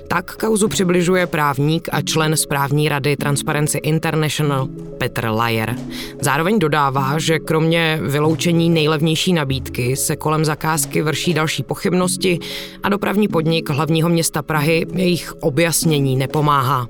Tak 0.08 0.36
kauzu 0.38 0.68
přibližuje 0.68 1.28
právník 1.28 1.90
a 1.92 2.02
člen 2.02 2.38
správní 2.38 2.90
rady 2.90 3.18
Transparency 3.18 3.78
International 3.78 4.68
Petr 4.98 5.26
Lajer. 5.26 5.76
Zároveň 6.22 6.60
dodává, 6.60 7.20
že 7.20 7.40
kromě 7.40 8.00
vyloučení 8.02 8.70
nejlevnější 8.70 9.34
nabídky 9.34 9.96
se 9.96 10.16
kolem 10.16 10.46
zakázky 10.46 11.02
vrší 11.02 11.34
další 11.34 11.64
pochybnosti 11.64 12.40
a 12.84 12.90
dopravní 12.90 13.28
podnik 13.28 13.70
hlavního 13.70 14.10
města 14.10 14.42
Prahy 14.42 14.86
jejich 14.94 15.34
objasnění 15.40 16.16
nepomáhá. 16.16 16.88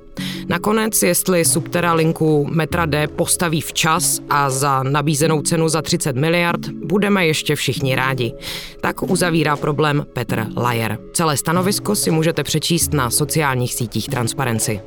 Nakonec, 0.48 1.04
jestli 1.04 1.46
Subtera 1.46 1.94
linku 1.94 2.48
metra 2.52 2.86
D 2.86 3.08
postaví 3.08 3.62
včas 3.62 4.20
a 4.30 4.50
za 4.50 4.84
nabízenou 4.84 5.42
cenu 5.42 5.70
za 5.70 5.82
30 5.82 6.16
miliard, 6.16 6.70
budeme 6.70 7.28
ještě 7.28 7.56
všichni 7.56 7.96
rádi. 7.96 8.34
Tak 8.82 9.04
uzavírá 9.04 9.56
problém 9.56 10.06
Petr 10.14 10.48
Lajer. 10.58 10.98
Celé 11.14 11.38
stanovisko 11.38 11.96
si 11.96 12.12
můžete 12.12 12.44
přečíst 12.44 12.94
na 12.94 13.10
sociálních 13.10 13.74
sítích 13.74 14.10
Transparency. 14.10 14.82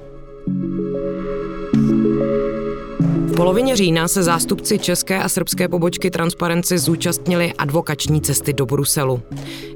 V 0.46 0.83
polovině 3.34 3.76
října 3.76 4.08
se 4.08 4.22
zástupci 4.22 4.78
české 4.78 5.22
a 5.22 5.28
srbské 5.28 5.68
pobočky 5.68 6.10
Transparency 6.10 6.78
zúčastnili 6.78 7.52
advokační 7.52 8.20
cesty 8.20 8.52
do 8.52 8.66
Bruselu. 8.66 9.22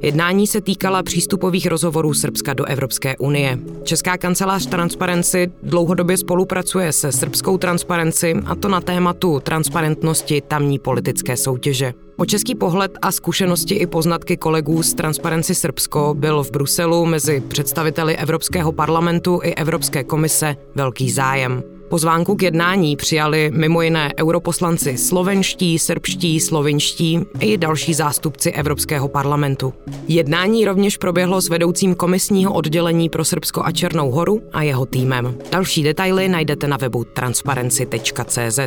Jednání 0.03 0.47
se 0.47 0.61
týkala 0.61 1.03
přístupových 1.03 1.67
rozhovorů 1.67 2.15
Srbska 2.15 2.55
do 2.55 2.65
Evropské 2.65 3.17
unie. 3.17 3.59
Česká 3.83 4.17
kancelář 4.17 4.67
Transparency 4.67 5.53
dlouhodobě 5.63 6.17
spolupracuje 6.17 6.93
se 6.93 7.13
srbskou 7.13 7.59
Transparency 7.59 8.35
a 8.47 8.55
to 8.55 8.69
na 8.69 8.81
tématu 8.81 9.41
transparentnosti 9.41 10.41
tamní 10.41 10.79
politické 10.79 11.37
soutěže. 11.37 11.95
O 12.17 12.27
český 12.27 12.55
pohled 12.55 12.99
a 13.03 13.13
zkušenosti 13.13 13.75
i 13.75 13.87
poznatky 13.87 14.37
kolegů 14.37 14.83
z 14.83 14.95
Transparency 14.95 15.55
Srbsko 15.55 16.15
byl 16.19 16.45
v 16.45 16.51
Bruselu 16.51 17.07
mezi 17.07 17.41
představiteli 17.41 18.17
Evropského 18.17 18.73
parlamentu 18.73 19.41
i 19.43 19.55
Evropské 19.55 20.05
komise 20.05 20.57
velký 20.75 21.11
zájem. 21.11 21.78
Pozvánku 21.89 22.37
k 22.37 22.43
jednání 22.43 22.97
přijali 22.97 23.51
mimo 23.55 23.83
jiné 23.83 24.13
europoslanci 24.21 24.99
slovenští, 24.99 25.79
srbští, 25.79 26.41
slovinští 26.41 27.21
i 27.41 27.57
další 27.57 27.95
zástupci 27.95 28.51
Evropského 28.51 29.09
parlamentu. 29.09 29.75
Jednání 30.09 30.65
rovněž 30.65 30.97
proběhlo 30.97 31.41
s 31.41 31.49
vedoucím 31.49 31.95
komisního 31.95 32.53
oddělení 32.53 33.09
pro 33.09 33.25
Srbsko 33.25 33.63
a 33.65 33.73
Černou 33.73 34.11
horu 34.11 34.43
a 34.53 34.63
jeho 34.63 34.87
týmem. 34.87 35.39
Další 35.53 35.83
detaily 35.83 36.29
najdete 36.29 36.69
na 36.69 36.77
webu 36.77 37.05
transparency.cz. 37.05 38.59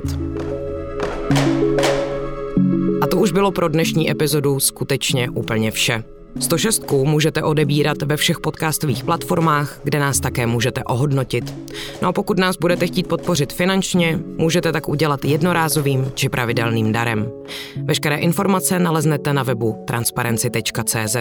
A 3.02 3.08
to 3.08 3.18
už 3.18 3.32
bylo 3.32 3.52
pro 3.52 3.68
dnešní 3.68 4.12
epizodu 4.12 4.60
skutečně 4.60 5.30
úplně 5.30 5.72
vše. 5.72 6.04
106 6.40 6.92
můžete 6.92 7.44
odebírat 7.44 8.02
ve 8.02 8.18
všech 8.18 8.40
podcastových 8.40 9.04
platformách, 9.04 9.80
kde 9.84 10.00
nás 10.00 10.20
také 10.20 10.48
můžete 10.48 10.84
ohodnotit. 10.84 11.54
No 12.02 12.08
a 12.08 12.14
pokud 12.14 12.40
nás 12.40 12.58
budete 12.58 12.88
chtít 12.88 13.08
podpořit 13.08 13.54
finančně, 13.54 14.20
můžete 14.38 14.72
tak 14.72 14.90
udělat 14.90 15.26
jednorázovým 15.26 16.12
či 16.16 16.30
pravidelným 16.30 16.92
darem. 16.92 17.32
Veškeré 17.84 18.18
informace 18.18 18.80
naleznete 18.80 19.34
na 19.34 19.44
webu 19.44 19.84
transparency.cz. 19.88 21.16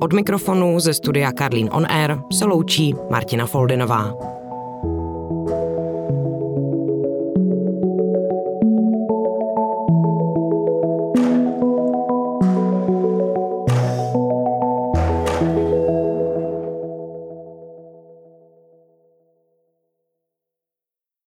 Od 0.00 0.12
mikrofonu 0.12 0.80
ze 0.80 0.94
studia 0.94 1.32
Karlín 1.32 1.68
On 1.72 1.86
Air 1.88 2.18
se 2.32 2.44
loučí 2.44 2.94
Martina 3.10 3.46
Foldinová. 3.46 4.33